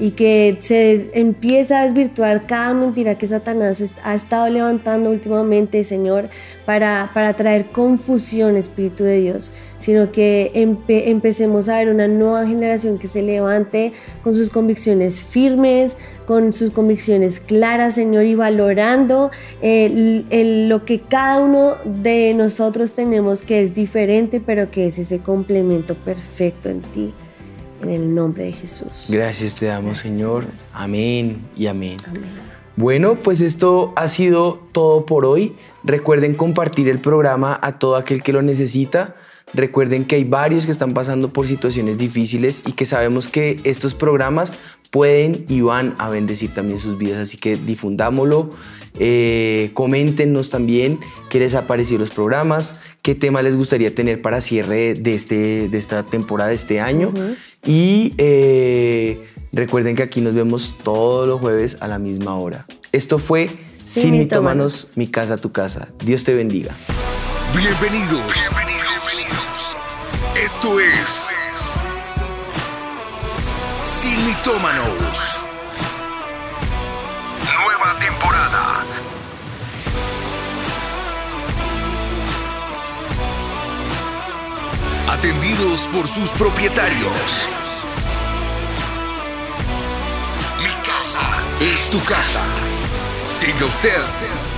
y 0.01 0.11
que 0.11 0.57
se 0.59 1.11
empieza 1.13 1.79
a 1.79 1.83
desvirtuar 1.83 2.47
cada 2.47 2.73
mentira 2.73 3.19
que 3.19 3.27
Satanás 3.27 3.93
ha 4.03 4.15
estado 4.15 4.49
levantando 4.49 5.11
últimamente, 5.11 5.83
Señor, 5.83 6.27
para, 6.65 7.11
para 7.13 7.35
traer 7.35 7.67
confusión, 7.67 8.57
Espíritu 8.57 9.03
de 9.03 9.21
Dios, 9.21 9.53
sino 9.77 10.11
que 10.11 10.51
empecemos 10.55 11.69
a 11.69 11.77
ver 11.77 11.89
una 11.89 12.07
nueva 12.07 12.47
generación 12.47 12.97
que 12.97 13.07
se 13.07 13.21
levante 13.21 13.93
con 14.23 14.33
sus 14.33 14.49
convicciones 14.49 15.21
firmes, 15.21 15.99
con 16.25 16.51
sus 16.51 16.71
convicciones 16.71 17.39
claras, 17.39 17.93
Señor, 17.93 18.25
y 18.25 18.33
valorando 18.33 19.29
lo 19.61 20.83
que 20.83 20.99
cada 21.07 21.39
uno 21.39 21.75
de 21.85 22.33
nosotros 22.33 22.95
tenemos 22.95 23.43
que 23.43 23.61
es 23.61 23.75
diferente, 23.75 24.41
pero 24.43 24.71
que 24.71 24.87
es 24.87 24.97
ese 24.97 25.19
complemento 25.19 25.93
perfecto 25.93 26.69
en 26.69 26.81
ti 26.81 27.13
en 27.83 27.89
el 27.89 28.15
nombre 28.15 28.45
de 28.45 28.51
Jesús. 28.53 29.07
Gracias 29.09 29.55
te 29.55 29.67
damos, 29.67 29.99
Señor. 29.99 30.45
Amén 30.73 31.37
y 31.55 31.67
amén. 31.67 31.97
Bueno, 32.75 33.15
pues 33.15 33.41
esto 33.41 33.93
ha 33.95 34.07
sido 34.07 34.61
todo 34.71 35.05
por 35.05 35.25
hoy. 35.25 35.55
Recuerden 35.83 36.35
compartir 36.35 36.87
el 36.87 36.99
programa 36.99 37.59
a 37.61 37.79
todo 37.79 37.95
aquel 37.95 38.23
que 38.23 38.33
lo 38.33 38.41
necesita. 38.41 39.15
Recuerden 39.53 40.05
que 40.05 40.15
hay 40.15 40.23
varios 40.23 40.65
que 40.65 40.71
están 40.71 40.93
pasando 40.93 41.33
por 41.33 41.45
situaciones 41.45 41.97
difíciles 41.97 42.63
y 42.65 42.71
que 42.71 42.85
sabemos 42.85 43.27
que 43.27 43.57
estos 43.65 43.93
programas 43.93 44.57
pueden 44.91 45.45
y 45.47 45.61
van 45.61 45.95
a 45.97 46.09
bendecir 46.09 46.53
también 46.53 46.79
sus 46.79 46.97
vidas. 46.97 47.19
Así 47.19 47.37
que 47.37 47.55
difundámoslo, 47.55 48.53
eh, 48.99 49.71
coméntenos 49.73 50.49
también 50.49 50.99
qué 51.29 51.39
les 51.39 51.55
ha 51.55 51.65
parecido 51.65 51.99
los 51.99 52.09
programas, 52.11 52.75
qué 53.01 53.15
tema 53.15 53.41
les 53.41 53.57
gustaría 53.57 53.95
tener 53.95 54.21
para 54.21 54.41
cierre 54.41 54.93
de, 54.93 55.15
este, 55.15 55.69
de 55.69 55.77
esta 55.77 56.03
temporada, 56.03 56.49
de 56.49 56.55
este 56.55 56.81
año. 56.81 57.13
Y 57.65 58.13
eh, 58.17 59.27
recuerden 59.53 59.95
que 59.95 60.03
aquí 60.03 60.21
nos 60.21 60.35
vemos 60.35 60.75
todos 60.83 61.27
los 61.27 61.39
jueves 61.39 61.77
a 61.79 61.87
la 61.87 61.97
misma 61.97 62.35
hora. 62.35 62.65
Esto 62.91 63.17
fue 63.17 63.49
Sin, 63.73 64.17
mitómanos, 64.17 64.91
mi 64.95 65.07
casa, 65.07 65.37
tu 65.37 65.51
casa. 65.53 65.87
Dios 66.03 66.25
te 66.25 66.35
bendiga. 66.35 66.75
Bienvenidos. 67.55 68.49
Bienvenidos. 68.49 68.81
Esto 70.35 70.79
es 70.79 71.30
Nueva 77.55 77.99
temporada. 77.99 78.83
atendidos 85.09 85.87
por 85.93 86.07
sus 86.07 86.29
propietarios. 86.31 87.47
Mi 90.61 90.71
casa 90.85 91.21
es 91.61 91.89
tu 91.89 92.03
casa. 92.03 92.41
Siga 93.39 93.65
usted 93.65 94.50